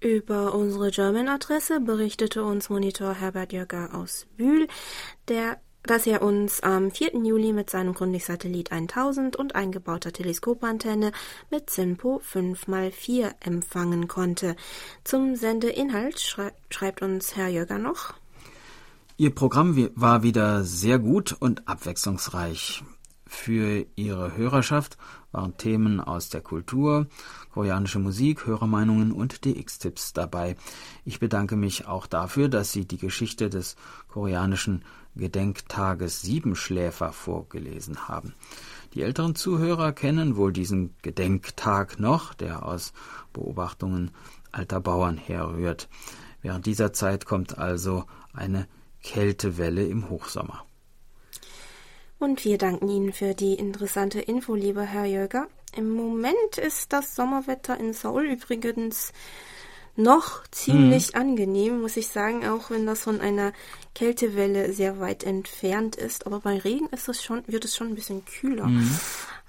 Über 0.02 0.54
unsere 0.54 0.92
German-Adresse 0.92 1.80
berichtete 1.80 2.44
uns 2.44 2.70
Monitor 2.70 3.16
Herbert 3.16 3.54
Jöcker 3.54 3.96
aus 3.96 4.28
Bühl, 4.38 4.68
der 5.30 5.63
dass 5.86 6.08
er 6.08 6.22
uns 6.22 6.62
am 6.62 6.92
4. 6.92 7.24
Juli 7.24 7.54
mit 7.54 7.70
seinem 7.70 7.94
Grundig-Satellit 7.94 8.72
1000 8.72 9.36
und 9.36 9.56
eingebauter 9.56 10.12
Teleskopantenne 10.12 11.12
mit 11.52 11.70
SINPO 11.70 12.22
5x4 12.32 13.34
empfangen 13.42 14.08
konnte. 14.08 14.56
Zum 15.04 15.36
Sendeinhalt 15.36 16.20
schrei 16.20 16.52
schreibt 16.70 17.02
uns 17.02 17.36
Herr 17.36 17.50
Jöger 17.50 17.78
noch. 17.78 18.14
Ihr 19.18 19.34
Programm 19.34 19.90
war 19.96 20.24
wieder 20.24 20.64
sehr 20.64 21.00
gut 21.00 21.36
und 21.40 21.68
abwechslungsreich. 21.68 22.84
Für 23.28 23.86
Ihre 23.96 24.38
Hörerschaft 24.38 24.98
waren 25.32 25.58
Themen 25.58 26.00
aus 26.00 26.30
der 26.30 26.42
Kultur, 26.42 27.08
koreanische 27.52 28.00
Musik, 28.00 28.46
Hörermeinungen 28.46 29.12
und 29.12 29.46
DX-Tipps 29.46 30.14
dabei. 30.14 30.56
Ich 31.04 31.20
bedanke 31.20 31.56
mich 31.56 31.88
auch 31.88 32.06
dafür, 32.06 32.48
dass 32.48 32.72
Sie 32.72 32.86
die 32.86 32.98
Geschichte 32.98 33.50
des 33.50 33.76
koreanischen 34.08 34.84
Gedenktages 35.16 36.22
Siebenschläfer 36.22 37.12
vorgelesen 37.12 38.08
haben. 38.08 38.34
Die 38.94 39.02
älteren 39.02 39.36
Zuhörer 39.36 39.92
kennen 39.92 40.38
wohl 40.38 40.54
diesen 40.54 40.96
Gedenktag 41.02 42.00
noch, 42.00 42.34
der 42.34 42.66
aus 42.66 42.94
Beobachtungen 43.32 44.12
alter 44.52 44.80
Bauern 44.80 45.18
herrührt. 45.18 45.90
Während 46.42 46.66
dieser 46.66 46.94
Zeit 46.94 47.26
kommt 47.26 47.58
also 47.58 48.06
eine 48.34 48.68
Kältewelle 49.02 49.86
im 49.86 50.10
Hochsommer. 50.10 50.66
Und 52.20 52.46
wir 52.46 52.58
danken 52.58 52.88
Ihnen 52.88 53.12
für 53.12 53.34
die 53.34 53.56
interessante 53.56 54.22
Info, 54.22 54.56
lieber 54.56 54.84
Herr 54.84 55.06
Jöger. 55.06 55.48
Im 55.76 55.90
Moment 55.90 56.58
ist 56.58 56.94
das 56.94 57.16
Sommerwetter 57.16 57.78
in 57.80 57.94
Seoul 57.94 58.26
übrigens 58.26 59.12
noch 59.96 60.48
ziemlich 60.50 61.14
mhm. 61.14 61.20
angenehm, 61.20 61.82
muss 61.82 61.98
ich 61.98 62.08
sagen, 62.08 62.48
auch 62.48 62.72
wenn 62.72 62.86
das 62.86 63.02
von 63.02 63.22
einer 63.22 63.54
Kältewelle 63.94 64.74
sehr 64.74 65.00
weit 65.00 65.24
entfernt 65.24 65.96
ist. 65.96 66.26
Aber 66.26 66.40
bei 66.40 66.58
Regen 66.58 66.88
ist 66.88 67.08
es 67.10 67.24
schon, 67.24 67.44
wird 67.48 67.66
es 67.66 67.76
schon 67.76 67.90
ein 67.90 67.96
bisschen 67.96 68.26
kühler. 68.26 68.66
Mhm. 68.68 69.00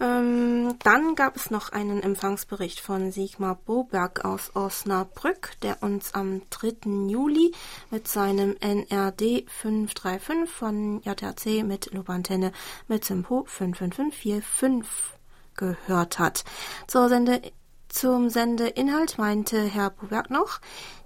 Ähm, 0.00 0.74
dann 0.83 1.14
gab 1.14 1.37
es 1.37 1.50
noch 1.50 1.70
einen 1.70 2.02
Empfangsbericht 2.02 2.80
von 2.80 3.12
Sigmar 3.12 3.54
Boberg 3.54 4.24
aus 4.24 4.50
Osnabrück, 4.54 5.52
der 5.62 5.83
uns 5.83 6.14
am 6.14 6.42
3. 6.50 7.09
Juli 7.09 7.52
mit 7.90 8.09
seinem 8.09 8.57
NRD 8.61 9.48
535 9.48 10.50
von 10.50 11.00
JRC 11.02 11.64
mit 11.64 11.92
Lobantenne 11.92 12.52
mit 12.88 13.04
Simpo 13.04 13.44
55545 13.46 14.85
gehört 15.57 16.18
hat. 16.18 16.44
Zur 16.88 17.09
Sende 17.09 17.40
zum 17.94 18.28
Sendeinhalt 18.28 19.18
meinte 19.18 19.62
Herr 19.62 19.90
Buberg 19.90 20.28
noch, 20.28 20.61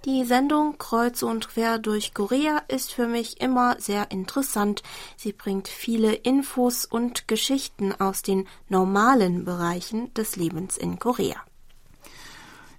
die 0.05 0.25
Sendung 0.25 0.79
Kreuz 0.79 1.21
und 1.21 1.47
Quer 1.47 1.77
durch 1.77 2.15
Korea 2.15 2.63
ist 2.67 2.91
für 2.91 3.07
mich 3.07 3.39
immer 3.41 3.79
sehr 3.79 4.09
interessant. 4.09 4.81
Sie 5.15 5.31
bringt 5.31 5.67
viele 5.67 6.13
Infos 6.13 6.85
und 6.85 7.27
Geschichten 7.27 7.93
aus 7.93 8.23
den 8.23 8.47
normalen 8.69 9.45
Bereichen 9.45 10.11
des 10.15 10.35
Lebens 10.35 10.77
in 10.77 10.97
Korea. 10.97 11.37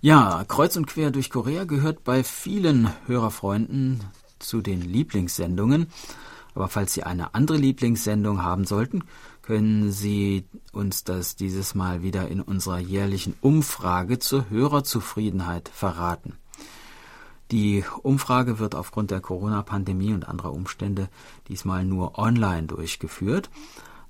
Ja, 0.01 0.45
Kreuz 0.49 0.77
und 0.77 0.87
Quer 0.89 1.13
durch 1.13 1.31
Korea 1.31 1.63
gehört 1.63 2.03
bei 2.03 2.25
vielen 2.25 2.93
Hörerfreunden 3.07 4.01
zu 4.41 4.61
den 4.61 4.83
Lieblingssendungen. 4.83 5.87
Aber 6.55 6.69
falls 6.69 6.95
Sie 6.95 7.05
eine 7.05 7.35
andere 7.35 7.59
Lieblingssendung 7.59 8.43
haben 8.43 8.65
sollten, 8.65 9.05
können 9.51 9.91
Sie 9.91 10.45
uns 10.71 11.03
das 11.03 11.35
dieses 11.35 11.75
Mal 11.75 12.05
wieder 12.05 12.29
in 12.29 12.41
unserer 12.41 12.79
jährlichen 12.79 13.35
Umfrage 13.41 14.21
zur 14.21 14.49
Hörerzufriedenheit 14.49 15.69
verraten. 15.71 16.35
Die 17.51 17.83
Umfrage 18.05 18.61
wird 18.61 18.77
aufgrund 18.77 19.11
der 19.11 19.21
Corona-Pandemie 19.21 20.15
und 20.15 20.29
anderer 20.29 20.53
Umstände 20.53 21.09
diesmal 21.49 21.85
nur 21.85 22.17
online 22.17 22.69
durchgeführt. 22.69 23.51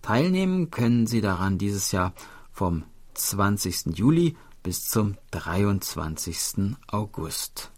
Teilnehmen 0.02 0.70
können 0.70 1.06
Sie 1.06 1.22
daran 1.22 1.56
dieses 1.56 1.90
Jahr 1.90 2.12
vom 2.52 2.84
20. 3.14 3.96
Juli 3.96 4.36
bis 4.62 4.90
zum 4.90 5.16
23. 5.30 6.76
August. 6.86 7.70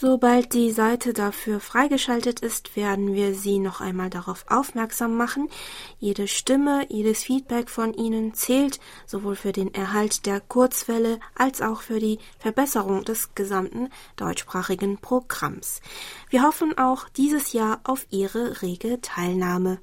Sobald 0.00 0.52
die 0.52 0.70
Seite 0.70 1.12
dafür 1.12 1.58
freigeschaltet 1.58 2.38
ist, 2.38 2.76
werden 2.76 3.14
wir 3.14 3.34
Sie 3.34 3.58
noch 3.58 3.80
einmal 3.80 4.10
darauf 4.10 4.44
aufmerksam 4.48 5.16
machen. 5.16 5.48
Jede 5.98 6.28
Stimme, 6.28 6.86
jedes 6.88 7.24
Feedback 7.24 7.68
von 7.68 7.92
Ihnen 7.94 8.32
zählt 8.32 8.78
sowohl 9.06 9.34
für 9.34 9.50
den 9.50 9.74
Erhalt 9.74 10.24
der 10.24 10.40
Kurzwelle 10.40 11.18
als 11.34 11.60
auch 11.60 11.80
für 11.80 11.98
die 11.98 12.20
Verbesserung 12.38 13.02
des 13.02 13.34
gesamten 13.34 13.88
deutschsprachigen 14.14 14.98
Programms. 14.98 15.80
Wir 16.30 16.44
hoffen 16.44 16.78
auch 16.78 17.08
dieses 17.08 17.52
Jahr 17.52 17.80
auf 17.82 18.06
Ihre 18.10 18.62
rege 18.62 19.00
Teilnahme. 19.00 19.80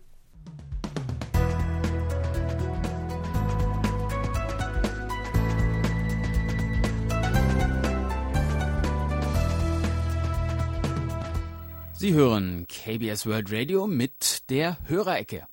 Sie 12.06 12.14
hören 12.14 12.68
KBS 12.68 13.26
World 13.26 13.52
Radio 13.52 13.88
mit 13.88 14.52
der 14.52 14.78
Hörerecke. 14.88 15.48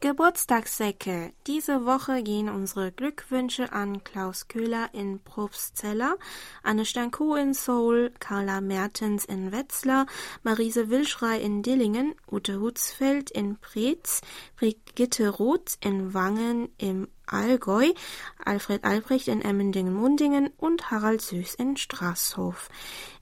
Geburtstagssäcke. 0.00 1.32
Diese 1.46 1.86
Woche 1.86 2.24
gehen 2.24 2.48
unsere 2.48 2.90
Glückwünsche 2.90 3.72
an 3.72 4.02
Klaus 4.02 4.48
Köhler 4.48 4.90
in 4.92 5.20
Probstzeller, 5.20 6.16
Anne 6.64 6.84
Stanko 6.84 7.36
in 7.36 7.54
Seoul, 7.54 8.12
Carla 8.18 8.60
Mertens 8.60 9.24
in 9.24 9.52
Wetzlar, 9.52 10.06
Marise 10.42 10.90
Wilschrei 10.90 11.38
in 11.38 11.62
Dillingen, 11.62 12.16
Ute 12.28 12.60
Hutzfeld 12.60 13.30
in 13.30 13.56
Preetz, 13.60 14.20
Brigitte 14.56 15.28
Roth 15.28 15.76
in 15.80 16.12
Wangen 16.12 16.70
im 16.76 17.06
Allgäu, 17.26 17.92
Alfred 18.44 18.84
Albrecht 18.84 19.28
in 19.28 19.40
Emmendingen-Mundingen 19.40 20.50
und 20.56 20.90
Harald 20.90 21.22
Süß 21.22 21.54
in 21.54 21.76
Straßhof. 21.76 22.68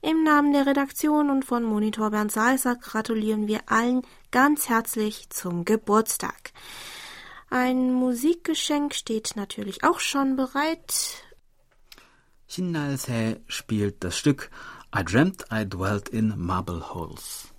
Im 0.01 0.23
Namen 0.23 0.53
der 0.53 0.65
Redaktion 0.65 1.29
und 1.29 1.45
von 1.45 1.63
Monitor 1.63 2.11
Bernd 2.11 2.31
Salzer 2.31 2.75
gratulieren 2.75 3.47
wir 3.47 3.61
allen 3.67 4.01
ganz 4.31 4.69
herzlich 4.69 5.29
zum 5.29 5.65
Geburtstag. 5.65 6.51
Ein 7.49 7.93
Musikgeschenk 7.93 8.95
steht 8.95 9.35
natürlich 9.35 9.83
auch 9.83 9.99
schon 9.99 10.35
bereit. 10.35 11.23
Shinalse 12.47 13.41
spielt 13.47 14.03
das 14.03 14.17
Stück 14.17 14.49
I 14.95 15.03
Dreamt 15.03 15.45
I 15.51 15.67
Dwelt 15.67 16.09
in 16.09 16.33
Marble 16.37 16.93
Holes. 16.93 17.52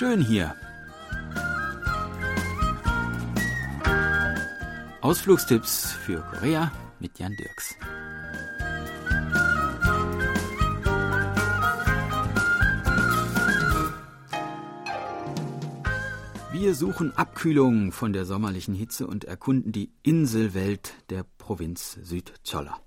Schön 0.00 0.22
hier. 0.22 0.56
Ausflugstipps 5.02 5.92
für 5.92 6.22
Korea 6.22 6.72
mit 7.00 7.18
Jan 7.18 7.36
Dirks. 7.36 7.76
Wir 16.50 16.74
suchen 16.74 17.14
Abkühlung 17.18 17.92
von 17.92 18.14
der 18.14 18.24
sommerlichen 18.24 18.74
Hitze 18.74 19.06
und 19.06 19.24
erkunden 19.24 19.70
die 19.70 19.92
Inselwelt 20.02 20.94
der 21.10 21.26
Provinz 21.36 21.98
Südzolla. 22.02 22.80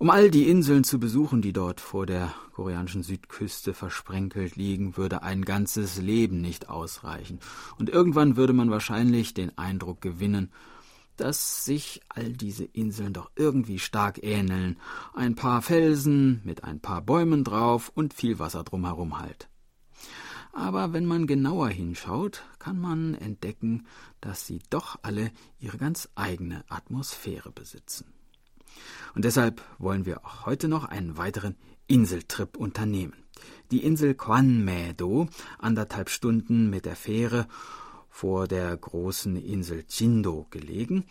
Um 0.00 0.10
all 0.10 0.30
die 0.30 0.48
Inseln 0.48 0.84
zu 0.84 1.00
besuchen, 1.00 1.42
die 1.42 1.52
dort 1.52 1.80
vor 1.80 2.06
der 2.06 2.32
koreanischen 2.52 3.02
Südküste 3.02 3.74
versprenkelt 3.74 4.54
liegen, 4.54 4.96
würde 4.96 5.24
ein 5.24 5.44
ganzes 5.44 5.98
Leben 5.98 6.40
nicht 6.40 6.68
ausreichen, 6.68 7.40
und 7.78 7.90
irgendwann 7.90 8.36
würde 8.36 8.52
man 8.52 8.70
wahrscheinlich 8.70 9.34
den 9.34 9.58
Eindruck 9.58 10.00
gewinnen, 10.00 10.52
dass 11.16 11.64
sich 11.64 12.00
all 12.10 12.32
diese 12.32 12.64
Inseln 12.64 13.12
doch 13.12 13.32
irgendwie 13.34 13.80
stark 13.80 14.22
ähneln, 14.22 14.76
ein 15.14 15.34
paar 15.34 15.62
Felsen 15.62 16.42
mit 16.44 16.62
ein 16.62 16.78
paar 16.78 17.02
Bäumen 17.02 17.42
drauf 17.42 17.90
und 17.92 18.14
viel 18.14 18.38
Wasser 18.38 18.62
drumherum 18.62 19.18
halt. 19.18 19.48
Aber 20.52 20.92
wenn 20.92 21.06
man 21.06 21.26
genauer 21.26 21.70
hinschaut, 21.70 22.44
kann 22.60 22.78
man 22.80 23.14
entdecken, 23.14 23.84
dass 24.20 24.46
sie 24.46 24.60
doch 24.70 25.00
alle 25.02 25.32
ihre 25.58 25.76
ganz 25.76 26.08
eigene 26.14 26.64
Atmosphäre 26.68 27.50
besitzen. 27.50 28.14
Und 29.14 29.24
deshalb 29.24 29.62
wollen 29.78 30.06
wir 30.06 30.24
auch 30.24 30.46
heute 30.46 30.68
noch 30.68 30.84
einen 30.84 31.16
weiteren 31.16 31.56
Inseltrip 31.86 32.56
unternehmen. 32.56 33.14
Die 33.70 33.84
Insel 33.84 34.14
Kwanmae-do, 34.14 35.28
anderthalb 35.58 36.10
Stunden 36.10 36.70
mit 36.70 36.84
der 36.84 36.96
Fähre 36.96 37.46
vor 38.08 38.48
der 38.48 38.76
großen 38.76 39.36
Insel 39.36 39.84
Jindo 39.88 40.46
gelegen, 40.50 41.04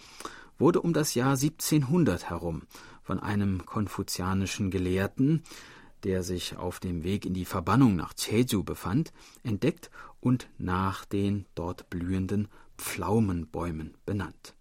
wurde 0.58 0.82
um 0.82 0.94
das 0.94 1.14
Jahr 1.14 1.32
1700 1.32 2.30
herum 2.30 2.64
von 3.04 3.20
einem 3.20 3.66
konfuzianischen 3.66 4.72
Gelehrten, 4.72 5.44
der 6.04 6.24
sich 6.24 6.58
auf 6.58 6.80
dem 6.80 7.04
Weg 7.04 7.26
in 7.26 7.34
die 7.34 7.46
Verbannung 7.46 7.96
nach 7.96 8.14
Jeju 8.18 8.64
befand, 8.64 9.14
entdeckt 9.44 9.90
und 10.20 10.50
nach 10.58 11.06
den 11.06 11.46
dort 11.56 11.90
blühenden 11.90 12.50
Pflaumenbäumen 12.78 13.96
benannt. 14.06 14.57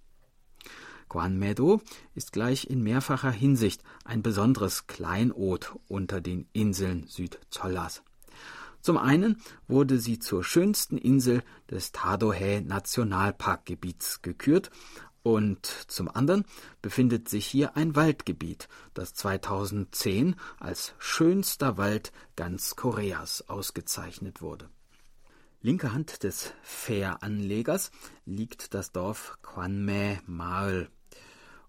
Guanmedo 1.09 1.81
ist 2.15 2.33
gleich 2.33 2.69
in 2.69 2.83
mehrfacher 2.83 3.31
Hinsicht 3.31 3.83
ein 4.05 4.23
besonderes 4.23 4.87
Kleinod 4.87 5.75
unter 5.89 6.21
den 6.21 6.49
Inseln 6.53 7.07
Südzollers. 7.07 8.03
Zum 8.81 8.99
einen 8.99 9.41
wurde 9.67 9.99
sie 9.99 10.19
zur 10.19 10.45
schönsten 10.45 10.97
Insel 10.97 11.43
des 11.71 11.91
Tadohä 11.91 12.61
Nationalparkgebiets 12.61 14.23
gekürt 14.23 14.71
und 15.25 15.67
zum 15.89 16.09
anderen 16.09 16.45
befindet 16.83 17.29
sich 17.29 17.47
hier 17.47 17.77
ein 17.77 17.97
Waldgebiet, 17.97 18.69
das 18.95 19.13
2010 19.15 20.37
als 20.61 20.95
schönster 21.01 21.77
Wald 21.79 22.13
ganz 22.37 22.77
Koreas 22.77 23.49
ausgezeichnet 23.49 24.41
wurde. 24.41 24.71
Linker 25.63 25.93
Hand 25.93 26.23
des 26.23 26.53
Fähranlegers 26.63 27.91
liegt 28.25 28.73
das 28.73 28.93
Dorf 28.93 29.37
Kwanme 29.43 30.21
Mael 30.27 30.89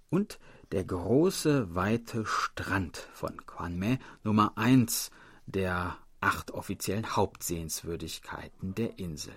und 0.10 0.40
der 0.72 0.84
große 0.84 1.74
weite 1.76 2.26
Strand 2.26 2.98
von 3.14 3.46
Kwanme 3.46 4.00
Nummer 4.24 4.58
eins 4.58 5.12
der 5.46 5.98
acht 6.20 6.52
offiziellen 6.52 7.16
Hauptsehenswürdigkeiten 7.16 8.76
der 8.76 9.00
Insel. 9.00 9.34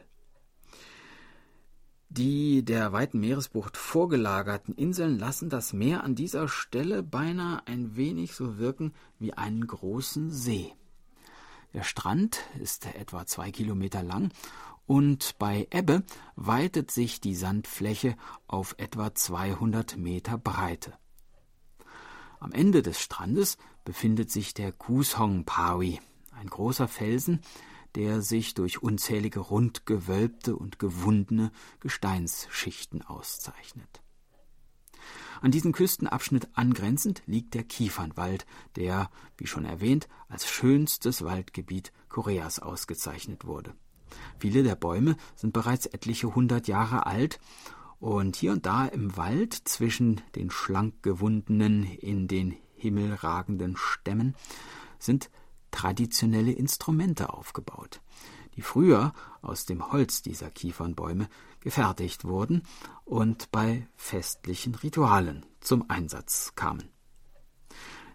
Die 2.08 2.64
der 2.64 2.92
weiten 2.92 3.20
Meeresbucht 3.20 3.76
vorgelagerten 3.76 4.74
Inseln 4.74 5.16
lassen 5.16 5.48
das 5.48 5.72
Meer 5.72 6.02
an 6.02 6.16
dieser 6.16 6.48
Stelle 6.48 7.04
beinahe 7.04 7.64
ein 7.68 7.94
wenig 7.94 8.34
so 8.34 8.58
wirken 8.58 8.92
wie 9.20 9.32
einen 9.34 9.64
großen 9.64 10.30
See. 10.32 10.72
Der 11.72 11.84
Strand 11.84 12.40
ist 12.60 12.86
etwa 12.96 13.26
zwei 13.26 13.52
Kilometer 13.52 14.02
lang 14.02 14.30
und 14.90 15.38
bei 15.38 15.68
Ebbe 15.70 16.02
weitet 16.34 16.90
sich 16.90 17.20
die 17.20 17.36
Sandfläche 17.36 18.16
auf 18.48 18.74
etwa 18.76 19.14
200 19.14 19.96
Meter 19.96 20.36
Breite. 20.36 20.98
Am 22.40 22.50
Ende 22.50 22.82
des 22.82 22.98
Strandes 22.98 23.56
befindet 23.84 24.32
sich 24.32 24.52
der 24.52 24.72
Kushong 24.72 25.44
Pawi, 25.44 26.00
ein 26.32 26.48
großer 26.48 26.88
Felsen, 26.88 27.40
der 27.94 28.20
sich 28.20 28.54
durch 28.54 28.82
unzählige 28.82 29.38
rund 29.38 29.86
gewölbte 29.86 30.56
und 30.56 30.80
gewundene 30.80 31.52
Gesteinsschichten 31.78 33.02
auszeichnet. 33.02 34.02
An 35.40 35.52
diesen 35.52 35.70
Küstenabschnitt 35.70 36.48
angrenzend 36.54 37.22
liegt 37.26 37.54
der 37.54 37.62
Kiefernwald, 37.62 38.44
der, 38.74 39.08
wie 39.36 39.46
schon 39.46 39.64
erwähnt, 39.64 40.08
als 40.28 40.48
schönstes 40.48 41.22
Waldgebiet 41.22 41.92
Koreas 42.08 42.58
ausgezeichnet 42.58 43.44
wurde. 43.44 43.72
Viele 44.38 44.62
der 44.62 44.76
Bäume 44.76 45.16
sind 45.36 45.52
bereits 45.52 45.86
etliche 45.86 46.34
hundert 46.34 46.68
Jahre 46.68 47.06
alt 47.06 47.40
und 47.98 48.36
hier 48.36 48.52
und 48.52 48.66
da 48.66 48.86
im 48.86 49.16
Wald 49.16 49.54
zwischen 49.54 50.20
den 50.34 50.50
schlank 50.50 51.02
gewundenen, 51.02 51.84
in 51.84 52.28
den 52.28 52.56
Himmel 52.74 53.14
ragenden 53.14 53.76
Stämmen 53.76 54.34
sind 54.98 55.30
traditionelle 55.70 56.52
Instrumente 56.52 57.32
aufgebaut, 57.32 58.00
die 58.56 58.62
früher 58.62 59.12
aus 59.42 59.66
dem 59.66 59.92
Holz 59.92 60.22
dieser 60.22 60.50
Kiefernbäume 60.50 61.28
gefertigt 61.60 62.24
wurden 62.24 62.62
und 63.04 63.50
bei 63.50 63.86
festlichen 63.96 64.74
Ritualen 64.74 65.44
zum 65.60 65.88
Einsatz 65.88 66.54
kamen. 66.54 66.88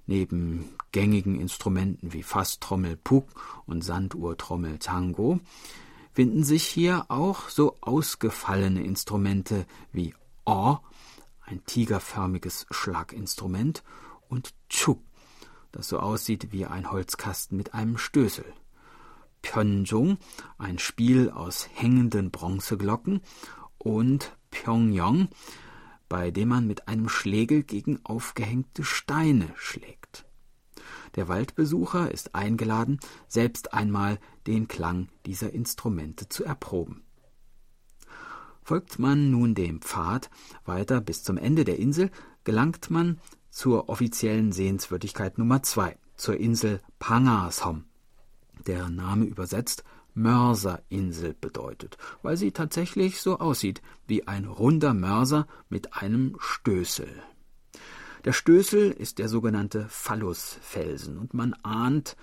Neben 0.08 0.69
gängigen 0.91 1.39
Instrumenten 1.39 2.13
wie 2.13 2.23
Fasstrommel 2.23 2.95
Puk 2.95 3.63
und 3.65 3.84
Sanduhrtrommel 3.84 4.77
Tango 4.77 5.39
finden 6.15 6.45
sich 6.45 6.65
hier 6.65 7.06
auch 7.10 7.49
so 7.49 7.75
ausgefallene 7.82 8.82
Instrumente 8.84 9.65
wie 9.91 10.15
O, 10.45 10.78
ein 11.41 11.62
tigerförmiges 11.65 12.65
Schlaginstrument, 12.71 13.84
und 14.30 14.54
Chuk, 14.69 15.01
das 15.73 15.89
so 15.89 15.99
aussieht 15.99 16.54
wie 16.54 16.65
ein 16.65 16.89
Holzkasten 16.89 17.58
mit 17.58 17.73
einem 17.73 17.97
Stößel. 17.97 18.45
Pyeonjong, 19.41 20.17
ein 20.58 20.80
Spiel 20.80 21.30
aus 21.30 21.67
hängenden 21.73 22.32
Bronzeglocken, 22.32 23.19
und 23.78 24.36
Pyongyang, 24.51 25.28
bei 26.08 26.32
dem 26.32 26.47
man 26.47 26.65
mit 26.65 26.88
einem 26.88 27.10
Schlägel 27.10 27.63
gegen 27.63 27.99
aufgehängte 28.06 28.86
Steine 28.86 29.49
schlägt. 29.58 30.25
Der 31.15 31.28
Waldbesucher 31.28 32.10
ist 32.10 32.36
eingeladen, 32.36 32.99
selbst 33.28 33.73
einmal 33.73 34.17
den 34.47 34.67
Klang 34.67 35.10
dieser 35.25 35.53
Instrumente 35.53 36.29
zu 36.29 36.43
erproben. 36.43 37.03
Folgt 38.63 38.97
man 38.97 39.29
nun 39.29 39.53
dem 39.53 39.81
Pfad 39.81 40.29
weiter 40.65 40.99
bis 40.99 41.23
zum 41.23 41.38
Ende 41.38 41.65
der 41.65 41.77
Insel, 41.77 42.10
gelangt 42.43 42.89
man 42.89 43.19
zur 43.49 43.89
offiziellen 43.89 44.51
Sehenswürdigkeit 44.51 45.38
Nummer 45.38 45.62
zwei, 45.63 45.97
zur 46.15 46.38
Insel 46.38 46.81
Pangasom. 46.97 47.86
Deren 48.65 48.95
Name 48.95 49.25
übersetzt 49.25 49.84
Mörserinsel 50.15 51.36
bedeutet, 51.39 51.97
weil 52.23 52.38
sie 52.38 52.51
tatsächlich 52.51 53.21
so 53.21 53.39
aussieht 53.39 53.81
wie 54.08 54.27
ein 54.27 54.45
runder 54.45 54.93
Mörser 54.93 55.45
mit 55.69 55.93
einem 55.93 56.38
Stößel. 56.39 57.10
Der 58.23 58.34
Stößel 58.34 58.91
ist 58.91 59.19
der 59.19 59.29
sogenannte 59.29 59.88
Phallusfelsen 59.89 61.19
und 61.19 61.36
man 61.36 61.53
ahnt, 61.62 62.15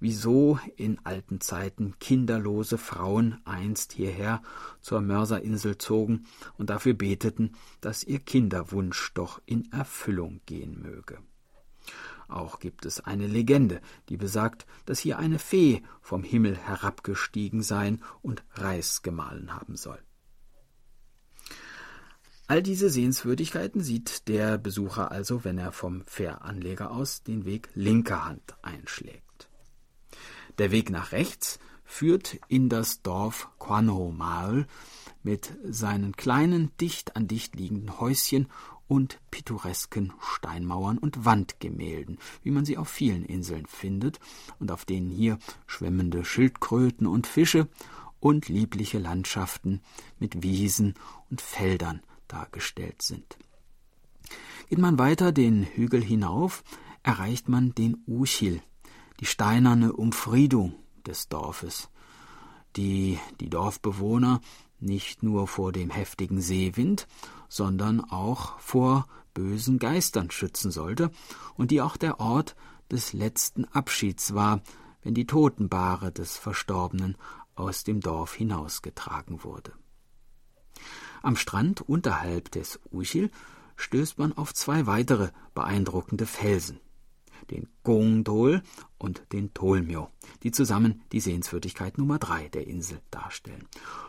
wieso 0.00 0.58
in 0.76 0.98
alten 1.04 1.40
Zeiten 1.40 1.98
kinderlose 2.00 2.78
Frauen 2.78 3.40
einst 3.44 3.92
hierher 3.92 4.42
zur 4.80 5.00
Mörserinsel 5.00 5.78
zogen 5.78 6.26
und 6.56 6.70
dafür 6.70 6.94
beteten, 6.94 7.52
dass 7.80 8.02
ihr 8.02 8.18
Kinderwunsch 8.18 9.12
doch 9.14 9.40
in 9.46 9.70
Erfüllung 9.70 10.40
gehen 10.46 10.80
möge. 10.82 11.18
Auch 12.28 12.60
gibt 12.60 12.86
es 12.86 13.00
eine 13.00 13.26
Legende, 13.26 13.80
die 14.08 14.16
besagt, 14.16 14.66
dass 14.86 15.00
hier 15.00 15.18
eine 15.18 15.38
Fee 15.38 15.82
vom 16.00 16.22
Himmel 16.22 16.56
herabgestiegen 16.56 17.62
sein 17.62 18.02
und 18.22 18.44
Reis 18.54 19.02
gemahlen 19.02 19.52
haben 19.54 19.76
soll. 19.76 19.98
All 22.46 22.62
diese 22.62 22.90
Sehenswürdigkeiten 22.90 23.80
sieht 23.80 24.26
der 24.26 24.58
Besucher 24.58 25.12
also, 25.12 25.44
wenn 25.44 25.58
er 25.58 25.70
vom 25.70 26.04
Fähranleger 26.04 26.90
aus 26.90 27.22
den 27.22 27.44
Weg 27.44 27.68
linker 27.74 28.24
Hand 28.24 28.56
einschlägt. 28.62 29.29
Der 30.60 30.72
Weg 30.72 30.90
nach 30.90 31.12
rechts 31.12 31.58
führt 31.86 32.38
in 32.48 32.68
das 32.68 33.00
Dorf 33.00 33.48
Quanomal 33.58 34.66
mit 35.22 35.54
seinen 35.64 36.14
kleinen, 36.18 36.70
dicht 36.78 37.16
an 37.16 37.26
dicht 37.26 37.56
liegenden 37.56 37.98
Häuschen 37.98 38.46
und 38.86 39.18
pittoresken 39.30 40.12
Steinmauern 40.20 40.98
und 40.98 41.24
Wandgemälden, 41.24 42.18
wie 42.42 42.50
man 42.50 42.66
sie 42.66 42.76
auf 42.76 42.90
vielen 42.90 43.24
Inseln 43.24 43.64
findet 43.64 44.20
und 44.58 44.70
auf 44.70 44.84
denen 44.84 45.08
hier 45.08 45.38
schwemmende 45.66 46.26
Schildkröten 46.26 47.06
und 47.06 47.26
Fische 47.26 47.66
und 48.18 48.50
liebliche 48.50 48.98
Landschaften 48.98 49.80
mit 50.18 50.42
Wiesen 50.42 50.92
und 51.30 51.40
Feldern 51.40 52.02
dargestellt 52.28 53.00
sind. 53.00 53.38
Geht 54.68 54.78
man 54.78 54.98
weiter 54.98 55.32
den 55.32 55.64
Hügel 55.64 56.02
hinauf, 56.02 56.62
erreicht 57.02 57.48
man 57.48 57.74
den 57.74 58.04
Uchil, 58.06 58.60
die 59.20 59.26
steinerne 59.26 59.92
Umfriedung 59.92 60.74
des 61.06 61.28
Dorfes, 61.28 61.90
die 62.76 63.18
die 63.40 63.50
Dorfbewohner 63.50 64.40
nicht 64.78 65.22
nur 65.22 65.46
vor 65.46 65.72
dem 65.72 65.90
heftigen 65.90 66.40
Seewind, 66.40 67.06
sondern 67.48 68.00
auch 68.00 68.58
vor 68.58 69.06
bösen 69.34 69.78
Geistern 69.78 70.30
schützen 70.30 70.70
sollte 70.70 71.10
und 71.54 71.70
die 71.70 71.82
auch 71.82 71.96
der 71.96 72.18
Ort 72.18 72.56
des 72.90 73.12
letzten 73.12 73.66
Abschieds 73.66 74.34
war, 74.34 74.62
wenn 75.02 75.14
die 75.14 75.26
Totenbahre 75.26 76.12
des 76.12 76.36
Verstorbenen 76.36 77.16
aus 77.54 77.84
dem 77.84 78.00
Dorf 78.00 78.34
hinausgetragen 78.34 79.44
wurde. 79.44 79.72
Am 81.22 81.36
Strand 81.36 81.82
unterhalb 81.82 82.50
des 82.50 82.80
Uchil 82.90 83.30
stößt 83.76 84.18
man 84.18 84.32
auf 84.32 84.54
zwei 84.54 84.86
weitere 84.86 85.30
beeindruckende 85.54 86.26
Felsen, 86.26 86.80
den 87.50 87.68
Gongdol 87.82 88.62
und 88.98 89.22
den 89.32 89.54
Tolmyo, 89.54 90.10
die 90.42 90.52
zusammen 90.52 91.02
die 91.12 91.20
Sehenswürdigkeit 91.20 91.98
Nummer 91.98 92.18
drei 92.18 92.48
der 92.48 92.66
Insel 92.66 93.00
darstellen. 93.10 93.66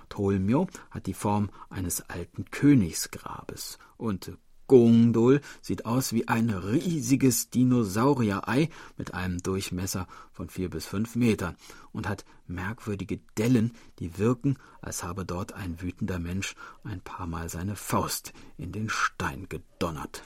Tolmyo 0.10 0.68
hat 0.90 1.08
die 1.08 1.14
Form 1.14 1.50
eines 1.70 2.02
alten 2.10 2.46
Königsgrabes 2.52 3.78
und 3.98 4.32
Gondol 4.72 5.42
sieht 5.62 5.86
aus 5.86 6.14
wie 6.14 6.30
ein 6.30 6.50
riesiges 6.50 7.50
Dinosaurierei 7.50 8.70
mit 8.98 9.14
einem 9.14 9.40
Durchmesser 9.40 10.08
von 10.32 10.48
vier 10.48 10.70
bis 10.70 10.86
fünf 10.86 11.18
Metern 11.18 11.58
und 11.92 12.08
hat 12.08 12.24
merkwürdige 12.48 13.20
Dellen, 13.38 13.74
die 14.00 14.18
wirken, 14.18 14.58
als 14.80 15.04
habe 15.04 15.26
dort 15.26 15.52
ein 15.52 15.82
wütender 15.82 16.20
Mensch 16.20 16.56
ein 16.86 17.02
paar 17.02 17.28
Mal 17.28 17.50
seine 17.50 17.76
Faust 17.76 18.32
in 18.58 18.72
den 18.72 18.88
Stein 18.88 19.50
gedonnert. 19.50 20.24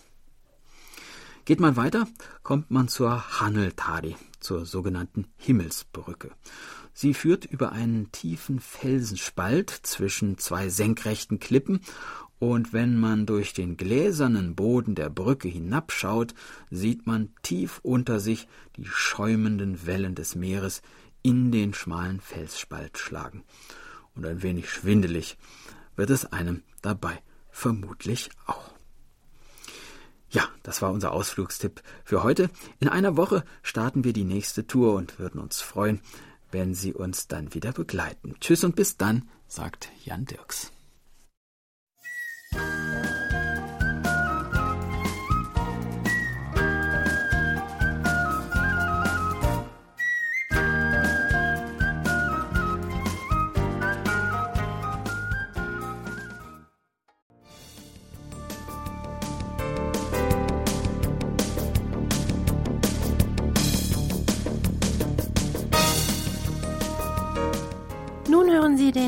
Geht 1.45 1.59
man 1.59 1.75
weiter, 1.75 2.07
kommt 2.41 2.71
man 2.71 2.87
zur 2.87 3.39
Haneltadi, 3.39 4.15
zur 4.39 4.65
sogenannten 4.65 5.27
Himmelsbrücke. 5.37 6.31
Sie 6.91 7.13
führt 7.13 7.45
über 7.45 7.71
einen 7.71 8.11
tiefen 8.11 8.59
Felsenspalt 8.59 9.69
zwischen 9.69 10.39
zwei 10.39 10.69
senkrechten 10.69 11.39
Klippen 11.39 11.81
und 12.39 12.73
wenn 12.73 12.97
man 12.97 13.27
durch 13.27 13.53
den 13.53 13.77
gläsernen 13.77 14.55
Boden 14.55 14.95
der 14.95 15.09
Brücke 15.09 15.47
hinabschaut, 15.47 16.33
sieht 16.71 17.05
man 17.05 17.29
tief 17.43 17.79
unter 17.83 18.19
sich 18.19 18.47
die 18.75 18.85
schäumenden 18.85 19.85
Wellen 19.85 20.15
des 20.15 20.35
Meeres 20.35 20.81
in 21.21 21.51
den 21.51 21.73
schmalen 21.75 22.21
Felsspalt 22.21 22.97
schlagen. 22.97 23.43
Und 24.15 24.25
ein 24.25 24.41
wenig 24.41 24.69
schwindelig 24.69 25.37
wird 25.95 26.09
es 26.09 26.25
einem 26.25 26.63
dabei 26.81 27.21
vermutlich 27.51 28.29
auch. 28.47 28.74
Ja, 30.35 30.49
das 30.63 30.81
war 30.81 30.91
unser 30.91 31.13
Ausflugstipp 31.13 31.81
für 32.03 32.21
heute. 32.21 32.49
In 32.81 32.89
einer 32.89 33.15
Woche 33.15 33.45
starten 33.63 34.03
wir 34.03 34.11
die 34.11 34.25
nächste 34.25 34.67
Tour 34.67 34.93
und 34.95 35.17
würden 35.17 35.39
uns 35.39 35.61
freuen, 35.61 36.01
wenn 36.51 36.75
Sie 36.75 36.93
uns 36.93 37.29
dann 37.29 37.53
wieder 37.53 37.71
begleiten. 37.71 38.35
Tschüss 38.41 38.65
und 38.65 38.75
bis 38.75 38.97
dann, 38.97 39.29
sagt 39.47 39.87
Jan 40.03 40.25
Dirks. 40.25 40.73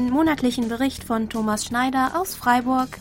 Monatlichen 0.09 0.69
Bericht 0.69 1.03
von 1.03 1.29
Thomas 1.29 1.65
Schneider 1.65 2.19
aus 2.19 2.35
Freiburg. 2.35 2.99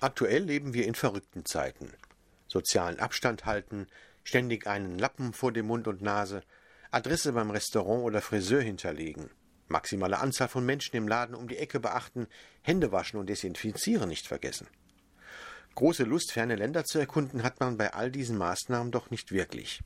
Aktuell 0.00 0.44
leben 0.44 0.72
wir 0.72 0.86
in 0.86 0.94
verrückten 0.94 1.44
Zeiten. 1.44 1.92
Sozialen 2.48 2.98
Abstand 3.00 3.44
halten, 3.44 3.86
ständig 4.24 4.66
einen 4.66 4.98
Lappen 4.98 5.32
vor 5.32 5.52
dem 5.52 5.66
Mund 5.66 5.86
und 5.88 6.00
Nase, 6.00 6.42
Adresse 6.90 7.32
beim 7.32 7.50
Restaurant 7.50 8.02
oder 8.02 8.22
Friseur 8.22 8.62
hinterlegen, 8.62 9.30
maximale 9.68 10.18
Anzahl 10.18 10.48
von 10.48 10.64
Menschen 10.64 10.96
im 10.96 11.06
Laden 11.06 11.34
um 11.34 11.48
die 11.48 11.58
Ecke 11.58 11.80
beachten, 11.80 12.26
Hände 12.62 12.92
waschen 12.92 13.20
und 13.20 13.28
desinfizieren 13.28 14.08
nicht 14.08 14.26
vergessen. 14.26 14.66
Große 15.80 16.04
Lust, 16.04 16.32
ferne 16.32 16.56
Länder 16.56 16.84
zu 16.84 16.98
erkunden, 16.98 17.42
hat 17.42 17.58
man 17.58 17.78
bei 17.78 17.94
all 17.94 18.10
diesen 18.10 18.36
Maßnahmen 18.36 18.92
doch 18.92 19.08
nicht 19.08 19.32
wirklich. 19.32 19.80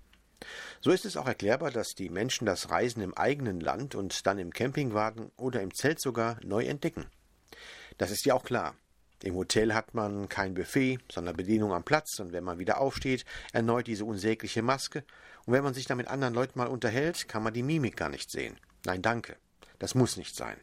So 0.80 0.90
ist 0.90 1.04
es 1.04 1.16
auch 1.16 1.28
erklärbar, 1.28 1.70
dass 1.70 1.94
die 1.94 2.08
Menschen 2.08 2.46
das 2.46 2.68
Reisen 2.68 3.00
im 3.00 3.14
eigenen 3.14 3.60
Land 3.60 3.94
und 3.94 4.26
dann 4.26 4.40
im 4.40 4.52
Campingwagen 4.52 5.30
oder 5.36 5.62
im 5.62 5.72
Zelt 5.72 6.00
sogar 6.00 6.36
neu 6.42 6.64
entdecken. 6.64 7.06
Das 7.96 8.10
ist 8.10 8.26
ja 8.26 8.34
auch 8.34 8.42
klar. 8.42 8.74
Im 9.22 9.36
Hotel 9.36 9.72
hat 9.72 9.94
man 9.94 10.28
kein 10.28 10.54
Buffet, 10.54 10.98
sondern 11.12 11.36
Bedienung 11.36 11.72
am 11.72 11.84
Platz 11.84 12.18
und 12.18 12.32
wenn 12.32 12.42
man 12.42 12.58
wieder 12.58 12.80
aufsteht, 12.80 13.24
erneut 13.52 13.86
diese 13.86 14.04
unsägliche 14.04 14.62
Maske 14.62 15.04
und 15.46 15.52
wenn 15.52 15.62
man 15.62 15.74
sich 15.74 15.86
dann 15.86 15.98
mit 15.98 16.08
anderen 16.08 16.34
Leuten 16.34 16.58
mal 16.58 16.66
unterhält, 16.66 17.28
kann 17.28 17.44
man 17.44 17.54
die 17.54 17.62
Mimik 17.62 17.96
gar 17.96 18.08
nicht 18.08 18.32
sehen. 18.32 18.58
Nein, 18.84 19.00
danke. 19.00 19.36
Das 19.78 19.94
muss 19.94 20.16
nicht 20.16 20.34
sein. 20.34 20.56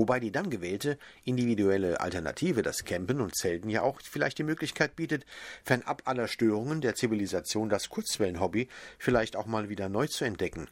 Wobei 0.00 0.18
die 0.18 0.32
dann 0.32 0.48
gewählte 0.48 0.98
individuelle 1.26 2.00
Alternative, 2.00 2.62
das 2.62 2.84
Campen 2.86 3.20
und 3.20 3.36
Zelten, 3.36 3.68
ja 3.68 3.82
auch 3.82 4.00
vielleicht 4.00 4.38
die 4.38 4.44
Möglichkeit 4.44 4.96
bietet, 4.96 5.26
fernab 5.62 6.00
aller 6.06 6.26
Störungen 6.26 6.80
der 6.80 6.94
Zivilisation 6.94 7.68
das 7.68 7.90
Kurzwellenhobby 7.90 8.70
vielleicht 8.98 9.36
auch 9.36 9.44
mal 9.44 9.68
wieder 9.68 9.90
neu 9.90 10.06
zu 10.06 10.24
entdecken. 10.24 10.68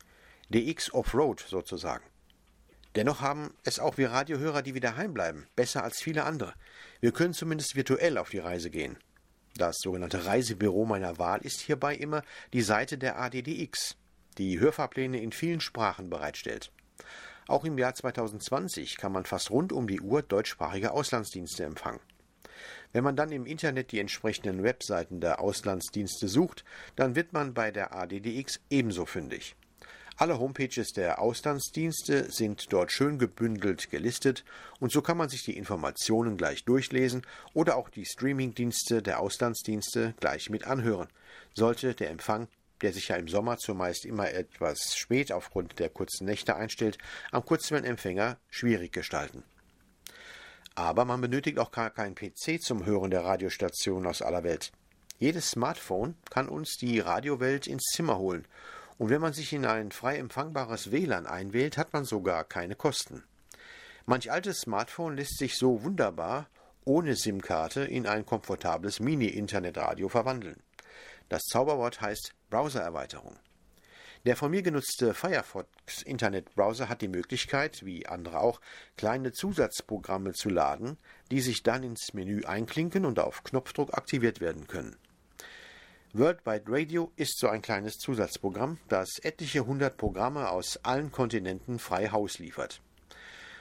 DX 0.48 0.94
Offroad 0.94 1.44
sozusagen. 1.46 2.04
Dennoch 2.94 3.20
haben 3.20 3.52
es 3.64 3.78
auch 3.78 3.98
wir 3.98 4.12
Radiohörer, 4.12 4.62
die 4.62 4.74
wieder 4.74 4.96
heimbleiben, 4.96 5.46
besser 5.54 5.84
als 5.84 6.00
viele 6.00 6.24
andere. 6.24 6.54
Wir 7.00 7.12
können 7.12 7.34
zumindest 7.34 7.76
virtuell 7.76 8.16
auf 8.16 8.30
die 8.30 8.38
Reise 8.38 8.70
gehen. 8.70 8.96
Das 9.58 9.76
sogenannte 9.78 10.24
Reisebüro 10.24 10.86
meiner 10.86 11.18
Wahl 11.18 11.40
ist 11.42 11.60
hierbei 11.60 11.94
immer 11.94 12.22
die 12.54 12.62
Seite 12.62 12.96
der 12.96 13.20
ADDX, 13.20 13.94
die 14.38 14.58
Hörfahrpläne 14.58 15.20
in 15.20 15.32
vielen 15.32 15.60
Sprachen 15.60 16.08
bereitstellt. 16.08 16.72
Auch 17.48 17.64
im 17.64 17.78
Jahr 17.78 17.94
2020 17.94 18.98
kann 18.98 19.10
man 19.10 19.24
fast 19.24 19.50
rund 19.50 19.72
um 19.72 19.88
die 19.88 20.02
Uhr 20.02 20.20
deutschsprachige 20.20 20.92
Auslandsdienste 20.92 21.64
empfangen. 21.64 22.00
Wenn 22.92 23.04
man 23.04 23.16
dann 23.16 23.32
im 23.32 23.46
Internet 23.46 23.90
die 23.90 24.00
entsprechenden 24.00 24.62
Webseiten 24.62 25.20
der 25.20 25.40
Auslandsdienste 25.40 26.28
sucht, 26.28 26.64
dann 26.94 27.16
wird 27.16 27.32
man 27.32 27.54
bei 27.54 27.70
der 27.70 27.94
ADDX 27.94 28.60
ebenso 28.68 29.06
fündig. 29.06 29.56
Alle 30.16 30.38
Homepages 30.38 30.92
der 30.92 31.22
Auslandsdienste 31.22 32.30
sind 32.30 32.70
dort 32.70 32.92
schön 32.92 33.18
gebündelt 33.18 33.88
gelistet 33.88 34.44
und 34.78 34.92
so 34.92 35.00
kann 35.00 35.16
man 35.16 35.30
sich 35.30 35.44
die 35.44 35.56
Informationen 35.56 36.36
gleich 36.36 36.64
durchlesen 36.64 37.22
oder 37.54 37.76
auch 37.76 37.88
die 37.88 38.04
Streamingdienste 38.04 39.00
der 39.00 39.20
Auslandsdienste 39.20 40.14
gleich 40.20 40.50
mit 40.50 40.66
anhören. 40.66 41.08
Sollte 41.54 41.94
der 41.94 42.10
Empfang 42.10 42.48
der 42.82 42.92
sich 42.92 43.08
ja 43.08 43.16
im 43.16 43.28
Sommer 43.28 43.58
zumeist 43.58 44.04
immer 44.04 44.30
etwas 44.30 44.96
spät 44.96 45.32
aufgrund 45.32 45.78
der 45.78 45.88
kurzen 45.88 46.24
Nächte 46.24 46.56
einstellt, 46.56 46.98
am 47.30 47.44
Kurzwellenempfänger 47.44 48.38
schwierig 48.48 48.92
gestalten. 48.92 49.42
Aber 50.74 51.04
man 51.04 51.20
benötigt 51.20 51.58
auch 51.58 51.70
gar 51.72 51.90
keinen 51.90 52.14
PC 52.14 52.60
zum 52.60 52.86
Hören 52.86 53.10
der 53.10 53.24
Radiostationen 53.24 54.06
aus 54.06 54.22
aller 54.22 54.44
Welt. 54.44 54.72
Jedes 55.18 55.50
Smartphone 55.50 56.14
kann 56.30 56.48
uns 56.48 56.76
die 56.76 57.00
Radiowelt 57.00 57.66
ins 57.66 57.84
Zimmer 57.92 58.18
holen, 58.18 58.46
und 58.98 59.10
wenn 59.10 59.20
man 59.20 59.32
sich 59.32 59.52
in 59.52 59.64
ein 59.64 59.92
frei 59.92 60.18
empfangbares 60.18 60.90
WLAN 60.90 61.26
einwählt, 61.26 61.78
hat 61.78 61.92
man 61.92 62.04
sogar 62.04 62.44
keine 62.44 62.74
Kosten. 62.74 63.22
Manch 64.06 64.32
altes 64.32 64.60
Smartphone 64.60 65.16
lässt 65.16 65.38
sich 65.38 65.56
so 65.56 65.84
wunderbar 65.84 66.48
ohne 66.84 67.14
SIM-Karte 67.14 67.82
in 67.82 68.06
ein 68.06 68.24
komfortables 68.24 68.98
Mini-Internetradio 68.98 70.08
verwandeln. 70.08 70.62
Das 71.28 71.42
Zauberwort 71.42 72.00
heißt 72.00 72.32
Browsererweiterung. 72.50 73.36
Der 74.24 74.36
von 74.36 74.50
mir 74.50 74.62
genutzte 74.62 75.14
Firefox 75.14 76.02
Internetbrowser 76.02 76.88
hat 76.88 77.02
die 77.02 77.08
Möglichkeit, 77.08 77.84
wie 77.84 78.06
andere 78.06 78.40
auch, 78.40 78.60
kleine 78.96 79.32
Zusatzprogramme 79.32 80.32
zu 80.32 80.50
laden, 80.50 80.98
die 81.30 81.40
sich 81.40 81.62
dann 81.62 81.84
ins 81.84 82.14
Menü 82.14 82.44
einklinken 82.44 83.04
und 83.04 83.20
auf 83.20 83.44
Knopfdruck 83.44 83.96
aktiviert 83.96 84.40
werden 84.40 84.66
können. 84.66 84.96
Worldwide 86.14 86.64
Radio 86.66 87.12
ist 87.16 87.38
so 87.38 87.48
ein 87.48 87.62
kleines 87.62 87.98
Zusatzprogramm, 87.98 88.78
das 88.88 89.18
etliche 89.22 89.66
hundert 89.66 89.98
Programme 89.98 90.48
aus 90.50 90.78
allen 90.82 91.12
Kontinenten 91.12 91.78
frei 91.78 92.08
Haus 92.08 92.38
liefert. 92.38 92.80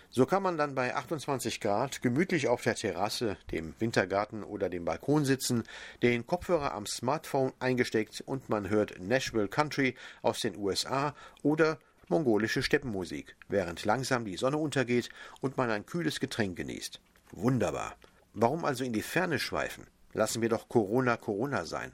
So 0.09 0.25
kann 0.25 0.41
man 0.41 0.57
dann 0.57 0.73
bei 0.73 0.95
28 0.95 1.59
Grad 1.59 2.01
gemütlich 2.01 2.47
auf 2.47 2.61
der 2.61 2.75
Terrasse, 2.75 3.37
dem 3.51 3.75
Wintergarten 3.79 4.43
oder 4.43 4.69
dem 4.69 4.85
Balkon 4.85 5.25
sitzen, 5.25 5.63
den 6.01 6.25
Kopfhörer 6.25 6.73
am 6.73 6.85
Smartphone 6.85 7.51
eingesteckt 7.59 8.21
und 8.25 8.47
man 8.49 8.69
hört 8.69 8.99
Nashville 8.99 9.49
Country 9.49 9.95
aus 10.21 10.39
den 10.39 10.55
USA 10.55 11.13
oder 11.43 11.77
mongolische 12.07 12.63
Steppenmusik, 12.63 13.35
während 13.49 13.83
langsam 13.83 14.23
die 14.23 14.37
Sonne 14.37 14.57
untergeht 14.57 15.09
und 15.41 15.57
man 15.57 15.69
ein 15.69 15.85
kühles 15.85 16.19
Getränk 16.21 16.55
genießt. 16.55 17.01
Wunderbar. 17.31 17.95
Warum 18.33 18.63
also 18.63 18.85
in 18.85 18.93
die 18.93 19.01
Ferne 19.01 19.39
schweifen? 19.39 19.87
Lassen 20.13 20.41
wir 20.41 20.49
doch 20.49 20.69
Corona 20.69 21.17
Corona 21.17 21.65
sein. 21.65 21.91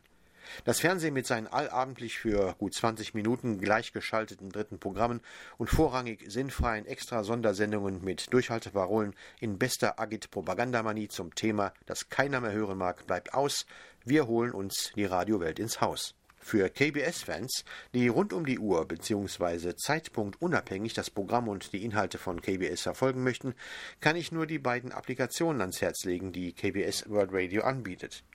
Das 0.65 0.79
Fernsehen 0.79 1.13
mit 1.13 1.27
seinen 1.27 1.47
allabendlich 1.47 2.17
für 2.19 2.53
gut 2.57 2.73
20 2.73 3.13
Minuten 3.13 3.59
gleichgeschalteten 3.59 4.49
dritten 4.49 4.79
Programmen 4.79 5.21
und 5.57 5.69
vorrangig 5.69 6.23
sinnfreien 6.27 6.85
Extra-Sondersendungen 6.85 8.03
mit 8.03 8.31
Durchhalteparolen 8.33 9.15
in 9.39 9.57
bester 9.57 9.99
Agit-Propagandamanie 9.99 11.07
zum 11.07 11.35
Thema, 11.35 11.73
das 11.85 12.09
keiner 12.09 12.41
mehr 12.41 12.51
hören 12.51 12.77
mag, 12.77 13.05
bleibt 13.07 13.33
aus. 13.33 13.65
Wir 14.05 14.27
holen 14.27 14.51
uns 14.51 14.91
die 14.95 15.05
Radiowelt 15.05 15.59
ins 15.59 15.81
Haus. 15.81 16.15
Für 16.43 16.69
KBS-Fans, 16.69 17.63
die 17.93 18.09
rund 18.09 18.33
um 18.33 18.45
die 18.45 18.59
Uhr 18.59 18.85
bzw. 18.85 19.75
zeitpunktunabhängig 19.77 20.93
das 20.93 21.09
Programm 21.09 21.47
und 21.47 21.71
die 21.71 21.85
Inhalte 21.85 22.17
von 22.17 22.41
KBS 22.41 22.81
verfolgen 22.81 23.23
möchten, 23.23 23.55
kann 24.01 24.17
ich 24.17 24.33
nur 24.33 24.45
die 24.45 24.59
beiden 24.59 24.91
Applikationen 24.91 25.61
ans 25.61 25.81
Herz 25.81 26.03
legen, 26.03 26.33
die 26.33 26.51
KBS 26.51 27.09
World 27.09 27.29
Radio 27.31 27.63
anbietet. 27.63 28.25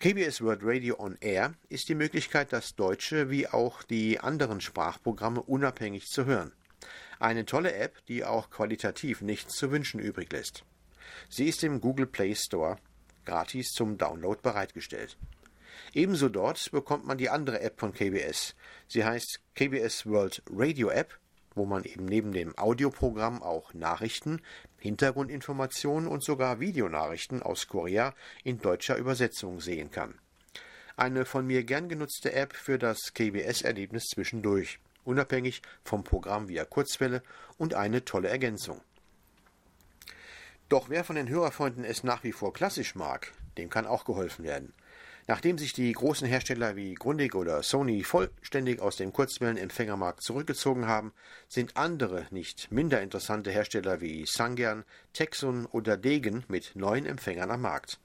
KBS 0.00 0.40
World 0.40 0.62
Radio 0.62 0.98
on 0.98 1.18
Air 1.20 1.52
ist 1.68 1.90
die 1.90 1.94
Möglichkeit, 1.94 2.54
das 2.54 2.74
deutsche 2.74 3.28
wie 3.28 3.46
auch 3.46 3.82
die 3.82 4.18
anderen 4.18 4.62
Sprachprogramme 4.62 5.42
unabhängig 5.42 6.06
zu 6.06 6.24
hören. 6.24 6.52
Eine 7.18 7.44
tolle 7.44 7.74
App, 7.74 8.02
die 8.06 8.24
auch 8.24 8.48
qualitativ 8.48 9.20
nichts 9.20 9.56
zu 9.56 9.70
wünschen 9.70 10.00
übrig 10.00 10.32
lässt. 10.32 10.64
Sie 11.28 11.50
ist 11.50 11.62
im 11.64 11.82
Google 11.82 12.06
Play 12.06 12.34
Store 12.34 12.78
gratis 13.26 13.72
zum 13.72 13.98
Download 13.98 14.40
bereitgestellt. 14.42 15.18
Ebenso 15.92 16.30
dort 16.30 16.70
bekommt 16.70 17.04
man 17.04 17.18
die 17.18 17.28
andere 17.28 17.60
App 17.60 17.78
von 17.78 17.92
KBS. 17.92 18.54
Sie 18.88 19.04
heißt 19.04 19.40
KBS 19.54 20.06
World 20.06 20.42
Radio 20.50 20.88
App, 20.88 21.18
wo 21.54 21.66
man 21.66 21.84
eben 21.84 22.06
neben 22.06 22.32
dem 22.32 22.56
Audioprogramm 22.56 23.42
auch 23.42 23.74
Nachrichten, 23.74 24.40
Hintergrundinformationen 24.80 26.08
und 26.08 26.24
sogar 26.24 26.58
Videonachrichten 26.58 27.42
aus 27.42 27.68
Korea 27.68 28.14
in 28.42 28.58
deutscher 28.58 28.96
Übersetzung 28.96 29.60
sehen 29.60 29.90
kann. 29.90 30.18
Eine 30.96 31.24
von 31.24 31.46
mir 31.46 31.64
gern 31.64 31.88
genutzte 31.88 32.32
App 32.32 32.54
für 32.54 32.78
das 32.78 33.14
KBS-Erlebnis 33.14 34.06
zwischendurch, 34.06 34.80
unabhängig 35.04 35.62
vom 35.84 36.04
Programm 36.04 36.48
via 36.48 36.64
Kurzwelle 36.64 37.22
und 37.56 37.74
eine 37.74 38.04
tolle 38.04 38.28
Ergänzung. 38.28 38.80
Doch 40.68 40.88
wer 40.88 41.04
von 41.04 41.16
den 41.16 41.28
Hörerfreunden 41.28 41.84
es 41.84 42.04
nach 42.04 42.22
wie 42.22 42.32
vor 42.32 42.52
klassisch 42.52 42.94
mag, 42.94 43.32
dem 43.58 43.70
kann 43.70 43.86
auch 43.86 44.04
geholfen 44.04 44.44
werden. 44.44 44.72
Nachdem 45.30 45.58
sich 45.58 45.72
die 45.72 45.92
großen 45.92 46.26
Hersteller 46.26 46.74
wie 46.74 46.94
Grundig 46.94 47.36
oder 47.36 47.62
Sony 47.62 48.02
vollständig 48.02 48.80
aus 48.80 48.96
dem 48.96 49.12
Kurzwellenempfängermarkt 49.12 50.24
zurückgezogen 50.24 50.88
haben, 50.88 51.12
sind 51.46 51.76
andere, 51.76 52.26
nicht 52.32 52.72
minder 52.72 53.00
interessante 53.00 53.52
Hersteller 53.52 54.00
wie 54.00 54.26
Sangern, 54.26 54.84
Texun 55.12 55.66
oder 55.66 55.96
Degen 55.96 56.42
mit 56.48 56.72
neuen 56.74 57.06
Empfängern 57.06 57.52
am 57.52 57.60
Markt. 57.60 58.00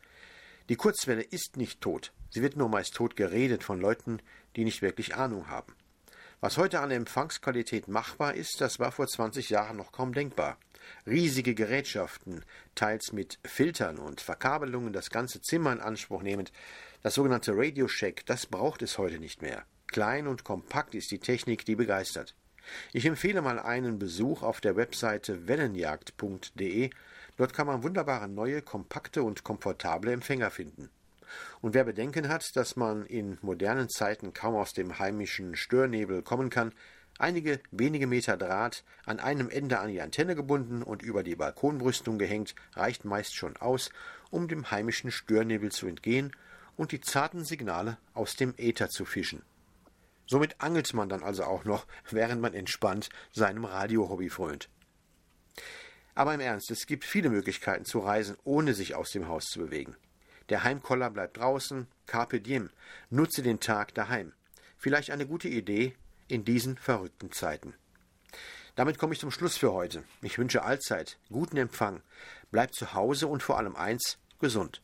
Die 0.70 0.76
Kurzwelle 0.76 1.24
ist 1.24 1.58
nicht 1.58 1.82
tot, 1.82 2.14
sie 2.30 2.44
wird 2.44 2.58
nur 2.58 2.70
meist 2.70 2.94
tot 2.94 3.16
geredet 3.16 3.64
von 3.64 3.82
Leuten, 3.82 4.20
die 4.56 4.64
nicht 4.64 4.84
wirklich 4.84 5.16
Ahnung 5.16 5.50
haben. 5.50 5.74
Was 6.42 6.58
heute 6.60 6.80
an 6.80 6.92
Empfangsqualität 6.92 7.88
machbar 7.88 8.36
ist, 8.36 8.62
das 8.62 8.78
war 8.78 8.92
vor 8.92 9.08
20 9.08 9.50
Jahren 9.50 9.78
noch 9.78 9.92
kaum 9.92 10.14
denkbar. 10.14 10.60
Riesige 11.08 11.56
Gerätschaften, 11.56 12.46
teils 12.76 13.14
mit 13.14 13.40
Filtern 13.44 13.98
und 13.98 14.22
Verkabelungen 14.22 14.94
das 14.94 15.10
ganze 15.10 15.42
Zimmer 15.42 15.74
in 15.74 15.80
Anspruch 15.80 16.22
nehmend, 16.22 16.52
das 17.06 17.14
sogenannte 17.14 17.52
Radio 17.56 17.88
Shack, 17.88 18.26
das 18.26 18.48
braucht 18.48 18.82
es 18.82 18.98
heute 18.98 19.20
nicht 19.20 19.44
mehr. 19.44 19.64
Klein 19.86 20.26
und 20.26 20.44
kompakt 20.44 20.96
ist 20.96 21.12
die 21.12 21.20
Technik, 21.20 21.64
die 21.64 21.76
begeistert. 21.76 22.34
Ich 22.94 23.06
empfehle 23.06 23.44
mal 23.44 23.60
einen 23.60 24.00
Besuch 24.00 24.42
auf 24.42 24.60
der 24.60 24.76
Webseite 24.76 25.48
wellenjagd.de. 25.48 26.90
Dort 27.38 27.54
kann 27.54 27.68
man 27.68 27.84
wunderbare 27.84 28.28
neue, 28.28 28.64
kompakte 28.64 29.22
und 29.22 29.44
komfortable 29.44 30.14
Empfänger 30.14 30.50
finden. 30.50 30.90
Und 31.62 31.76
wer 31.76 31.84
Bedenken 31.84 32.28
hat, 32.28 32.56
dass 32.56 32.76
man 32.76 33.06
in 33.06 33.38
modernen 33.44 33.88
Zeiten 33.88 34.34
kaum 34.34 34.56
aus 34.56 34.74
dem 34.74 34.98
heimischen 34.98 35.56
Störnebel 35.56 36.24
kommen 36.24 36.50
kann, 36.50 36.74
einige 37.20 37.60
wenige 37.70 38.08
Meter 38.08 38.36
Draht 38.36 38.84
an 39.06 39.20
einem 39.20 39.52
Ende 39.52 39.78
an 39.78 39.92
die 39.92 40.02
Antenne 40.02 40.34
gebunden 40.34 40.82
und 40.82 41.04
über 41.04 41.22
die 41.22 41.36
Balkonbrüstung 41.36 42.18
gehängt, 42.18 42.56
reicht 42.74 43.06
meist 43.06 43.36
schon 43.36 43.58
aus, 43.58 43.92
um 44.32 44.48
dem 44.48 44.72
heimischen 44.72 45.12
Störnebel 45.12 45.72
zu 45.72 45.86
entgehen 45.86 46.36
und 46.78 46.92
die 46.92 47.02
zarten 47.02 47.46
Signale 47.46 47.98
aus 48.14 48.36
dem 48.36 48.54
Äther 48.58 48.90
zu 48.90 49.06
fischen. 49.06 49.44
Somit 50.28 50.60
angelt 50.60 50.94
man 50.94 51.10
dann 51.10 51.24
also 51.24 51.44
auch 51.44 51.66
noch, 51.66 51.86
während 52.10 52.42
man 52.42 52.54
entspannt 52.54 53.10
seinem 53.32 53.66
Radiohobby 53.66 54.30
frönt. 54.30 54.70
Aber 56.16 56.34
im 56.34 56.40
Ernst, 56.40 56.72
es 56.72 56.88
gibt 56.88 57.04
viele 57.04 57.30
Möglichkeiten 57.30 57.86
zu 57.86 58.00
reisen, 58.00 58.38
ohne 58.44 58.74
sich 58.74 58.96
aus 58.96 59.12
dem 59.12 59.28
Haus 59.28 59.46
zu 59.46 59.60
bewegen. 59.60 59.96
Der 60.50 60.64
Heimkoller 60.64 61.10
bleibt 61.10 61.38
draußen, 61.38 61.88
carpe 62.06 62.40
diem, 62.40 62.70
nutze 63.10 63.42
den 63.42 63.60
Tag 63.60 63.94
daheim. 63.96 64.32
Vielleicht 64.78 65.12
eine 65.12 65.26
gute 65.26 65.50
Idee 65.50 65.96
in 66.28 66.46
diesen 66.46 66.78
verrückten 66.78 67.32
Zeiten. 67.32 67.74
Damit 68.76 68.98
komme 68.98 69.14
ich 69.14 69.20
zum 69.20 69.32
Schluss 69.32 69.58
für 69.58 69.74
heute. 69.74 70.04
Ich 70.22 70.38
wünsche 70.38 70.64
allzeit 70.64 71.18
guten 71.30 71.58
Empfang, 71.58 72.02
bleibt 72.52 72.76
zu 72.76 72.94
Hause 72.94 73.28
und 73.28 73.42
vor 73.42 73.58
allem 73.58 73.76
eins, 73.76 74.18
gesund. 74.40 74.82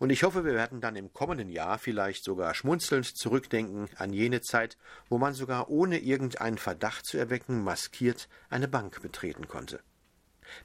Und 0.00 0.08
ich 0.08 0.22
hoffe, 0.22 0.46
wir 0.46 0.54
werden 0.54 0.80
dann 0.80 0.96
im 0.96 1.12
kommenden 1.12 1.50
Jahr 1.50 1.78
vielleicht 1.78 2.24
sogar 2.24 2.54
schmunzelnd 2.54 3.04
zurückdenken 3.04 3.86
an 3.96 4.14
jene 4.14 4.40
Zeit, 4.40 4.78
wo 5.10 5.18
man 5.18 5.34
sogar 5.34 5.68
ohne 5.68 5.98
irgendeinen 5.98 6.56
Verdacht 6.56 7.04
zu 7.04 7.18
erwecken 7.18 7.62
maskiert 7.62 8.30
eine 8.48 8.66
Bank 8.66 9.02
betreten 9.02 9.46
konnte. 9.46 9.80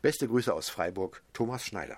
Beste 0.02 0.30
Grüße 0.30 0.54
aus 0.54 0.70
Freiburg, 0.70 1.22
Thomas 1.34 1.66
Schneider. 1.66 1.98